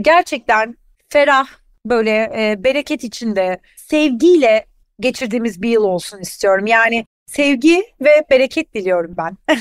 gerçekten 0.02 0.76
ferah 1.12 1.48
böyle 1.86 2.30
bereket 2.64 3.04
içinde 3.04 3.60
sevgiyle 3.76 4.66
geçirdiğimiz 5.00 5.62
bir 5.62 5.70
yıl 5.70 5.84
olsun 5.84 6.18
istiyorum. 6.18 6.66
Yani 6.66 7.04
sevgi 7.26 7.84
ve 8.00 8.24
bereket 8.30 8.74
diliyorum 8.74 9.14
ben. 9.18 9.36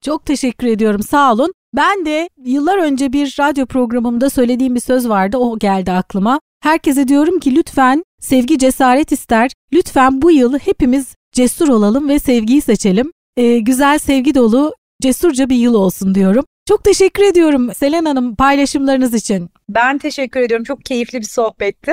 Çok 0.00 0.26
teşekkür 0.26 0.66
ediyorum 0.66 1.02
sağ 1.02 1.32
olun. 1.32 1.52
Ben 1.76 2.06
de 2.06 2.28
yıllar 2.44 2.78
önce 2.78 3.12
bir 3.12 3.36
radyo 3.40 3.66
programımda 3.66 4.30
söylediğim 4.30 4.74
bir 4.74 4.80
söz 4.80 5.08
vardı 5.08 5.36
o 5.36 5.58
geldi 5.58 5.92
aklıma. 5.92 6.40
Herkese 6.62 7.08
diyorum 7.08 7.38
ki 7.38 7.54
lütfen 7.54 8.04
sevgi 8.20 8.58
cesaret 8.58 9.12
ister. 9.12 9.50
Lütfen 9.72 10.22
bu 10.22 10.30
yıl 10.30 10.58
hepimiz 10.58 11.14
cesur 11.32 11.68
olalım 11.68 12.08
ve 12.08 12.18
sevgiyi 12.18 12.60
seçelim. 12.60 13.12
Ee, 13.36 13.58
güzel 13.58 13.98
sevgi 13.98 14.34
dolu 14.34 14.74
cesurca 15.02 15.48
bir 15.48 15.56
yıl 15.56 15.74
olsun 15.74 16.14
diyorum. 16.14 16.44
Çok 16.68 16.84
teşekkür 16.84 17.22
ediyorum 17.22 17.74
Selen 17.74 18.04
Hanım 18.04 18.36
paylaşımlarınız 18.36 19.14
için. 19.14 19.50
Ben 19.68 19.98
teşekkür 19.98 20.40
ediyorum. 20.40 20.64
Çok 20.64 20.84
keyifli 20.84 21.20
bir 21.20 21.26
sohbetti. 21.26 21.92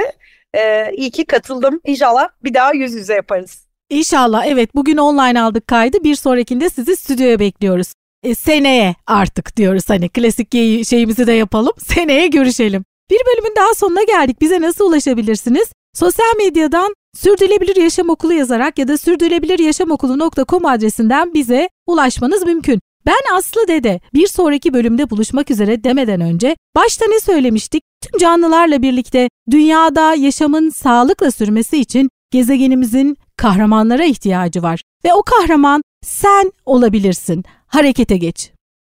Ee, 0.58 0.92
iyi 0.94 1.12
ki 1.12 1.26
katıldım. 1.26 1.82
İnşallah 1.86 2.30
bir 2.44 2.54
daha 2.54 2.74
yüz 2.74 2.94
yüze 2.94 3.14
yaparız. 3.14 3.68
İnşallah 3.90 4.46
evet 4.46 4.76
bugün 4.76 4.98
online 4.98 5.42
aldık 5.42 5.68
kaydı 5.68 6.04
bir 6.04 6.16
sonrakinde 6.16 6.70
sizi 6.70 6.96
stüdyoya 6.96 7.40
bekliyoruz. 7.40 7.94
E, 8.24 8.36
seneye 8.36 8.96
artık 9.08 9.58
diyoruz 9.58 9.84
hani 9.88 10.10
klasik 10.10 10.52
şeyimizi 10.88 11.28
de 11.28 11.34
yapalım 11.34 11.74
seneye 11.78 12.28
görüşelim. 12.28 12.86
Bir 13.12 13.20
bölümün 13.28 13.56
daha 13.56 13.74
sonuna 13.74 14.04
geldik 14.04 14.42
bize 14.42 14.62
nasıl 14.62 14.90
ulaşabilirsiniz? 14.90 15.68
Sosyal 15.94 16.36
medyadan 16.38 16.94
Sürdürülebilir 17.18 17.76
Yaşam 17.76 18.10
Okulu 18.10 18.34
yazarak 18.34 18.80
ya 18.80 18.88
da 18.88 18.98
sürdürülebiliryaşamokulu.com 18.98 20.66
adresinden 20.66 21.34
bize 21.34 21.70
ulaşmanız 21.88 22.46
mümkün. 22.46 22.80
Ben 23.06 23.38
Aslı 23.38 23.68
Dede. 23.68 24.00
Bir 24.14 24.28
sonraki 24.28 24.74
bölümde 24.74 25.10
buluşmak 25.10 25.52
üzere 25.52 25.84
demeden 25.84 26.22
önce 26.22 26.56
başta 26.76 27.06
ne 27.06 27.20
söylemiştik? 27.20 27.84
Tüm 28.02 28.20
canlılarla 28.20 28.82
birlikte 28.82 29.30
dünyada 29.52 30.14
yaşamın 30.14 30.70
sağlıkla 30.70 31.32
sürmesi 31.32 31.78
için 31.78 32.10
gezegenimizin 32.32 33.18
kahramanlara 33.38 34.04
ihtiyacı 34.04 34.64
var 34.64 34.82
ve 35.06 35.14
o 35.14 35.24
kahraman 35.24 35.82
sen 36.06 36.52
olabilirsin. 36.66 37.44
Harekete 37.68 38.18
geç. 38.18 38.55